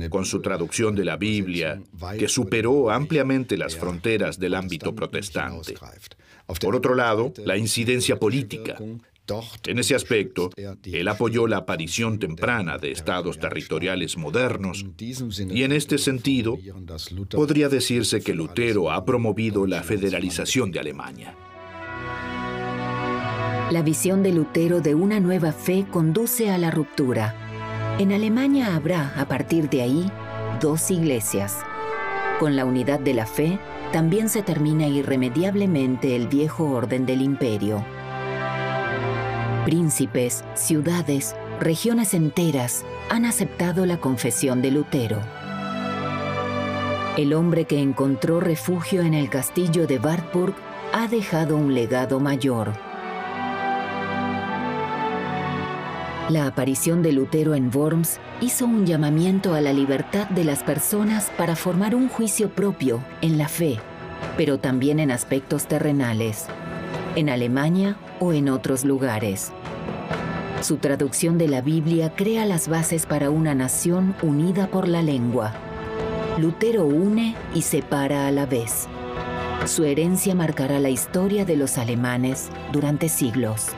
con 0.09 0.25
su 0.25 0.41
traducción 0.41 0.95
de 0.95 1.05
la 1.05 1.15
Biblia, 1.15 1.81
que 2.19 2.27
superó 2.27 2.91
ampliamente 2.91 3.57
las 3.57 3.77
fronteras 3.77 4.37
del 4.37 4.55
ámbito 4.55 4.93
protestante. 4.93 5.75
Por 6.59 6.75
otro 6.75 6.93
lado, 6.93 7.33
la 7.45 7.57
incidencia 7.57 8.19
política, 8.19 8.77
en 9.65 9.79
ese 9.79 9.95
aspecto, 9.95 10.49
él 10.83 11.07
apoyó 11.07 11.47
la 11.47 11.57
aparición 11.57 12.19
temprana 12.19 12.77
de 12.77 12.91
estados 12.91 13.39
territoriales 13.39 14.17
modernos 14.17 14.85
y 15.49 15.63
en 15.63 15.71
este 15.71 15.97
sentido 15.97 16.57
podría 17.31 17.69
decirse 17.69 18.21
que 18.21 18.33
Lutero 18.33 18.91
ha 18.91 19.03
promovido 19.03 19.65
la 19.65 19.83
federalización 19.83 20.71
de 20.71 20.79
Alemania. 20.79 21.35
La 23.69 23.81
visión 23.81 24.23
de 24.23 24.31
Lutero 24.31 24.79
de 24.79 24.95
una 24.95 25.19
nueva 25.19 25.51
fe 25.51 25.85
conduce 25.91 26.49
a 26.49 26.57
la 26.57 26.71
ruptura. 26.71 27.97
En 27.99 28.13
Alemania 28.13 28.75
habrá, 28.75 29.13
a 29.19 29.27
partir 29.27 29.69
de 29.69 29.81
ahí, 29.81 30.11
dos 30.61 30.89
iglesias. 30.89 31.57
Con 32.39 32.55
la 32.55 32.63
unidad 32.63 32.99
de 33.01 33.13
la 33.13 33.25
fe, 33.25 33.59
también 33.91 34.29
se 34.29 34.41
termina 34.41 34.87
irremediablemente 34.87 36.15
el 36.15 36.27
viejo 36.27 36.69
orden 36.69 37.05
del 37.05 37.21
imperio. 37.21 37.83
Príncipes, 39.67 40.45
ciudades, 40.53 41.35
regiones 41.59 42.13
enteras 42.13 42.85
han 43.09 43.25
aceptado 43.25 43.85
la 43.85 43.97
confesión 43.97 44.61
de 44.61 44.71
Lutero. 44.71 45.19
El 47.17 47.33
hombre 47.33 47.65
que 47.65 47.81
encontró 47.81 48.39
refugio 48.39 49.01
en 49.01 49.13
el 49.13 49.29
castillo 49.29 49.85
de 49.85 49.99
Wartburg 49.99 50.55
ha 50.93 51.09
dejado 51.09 51.57
un 51.57 51.75
legado 51.75 52.21
mayor. 52.21 52.71
La 56.29 56.47
aparición 56.47 57.03
de 57.03 57.11
Lutero 57.11 57.53
en 57.53 57.69
Worms 57.75 58.21
hizo 58.39 58.63
un 58.63 58.85
llamamiento 58.85 59.53
a 59.53 59.59
la 59.59 59.73
libertad 59.73 60.29
de 60.29 60.45
las 60.45 60.63
personas 60.63 61.29
para 61.37 61.57
formar 61.57 61.93
un 61.93 62.07
juicio 62.07 62.51
propio 62.51 63.03
en 63.19 63.37
la 63.37 63.49
fe, 63.49 63.81
pero 64.37 64.59
también 64.59 65.01
en 65.01 65.11
aspectos 65.11 65.67
terrenales, 65.67 66.47
en 67.17 67.29
Alemania 67.29 67.97
o 68.19 68.31
en 68.31 68.47
otros 68.47 68.85
lugares. 68.85 69.51
Su 70.61 70.77
traducción 70.77 71.39
de 71.39 71.47
la 71.47 71.61
Biblia 71.61 72.13
crea 72.15 72.45
las 72.45 72.67
bases 72.67 73.07
para 73.07 73.31
una 73.31 73.55
nación 73.55 74.15
unida 74.21 74.67
por 74.67 74.87
la 74.87 75.01
lengua. 75.01 75.53
Lutero 76.37 76.85
une 76.85 77.35
y 77.55 77.63
separa 77.63 78.27
a 78.27 78.31
la 78.31 78.45
vez. 78.45 78.87
Su 79.65 79.83
herencia 79.83 80.35
marcará 80.35 80.79
la 80.79 80.89
historia 80.89 81.43
de 81.43 81.57
los 81.57 81.79
alemanes 81.79 82.49
durante 82.71 83.09
siglos. 83.09 83.69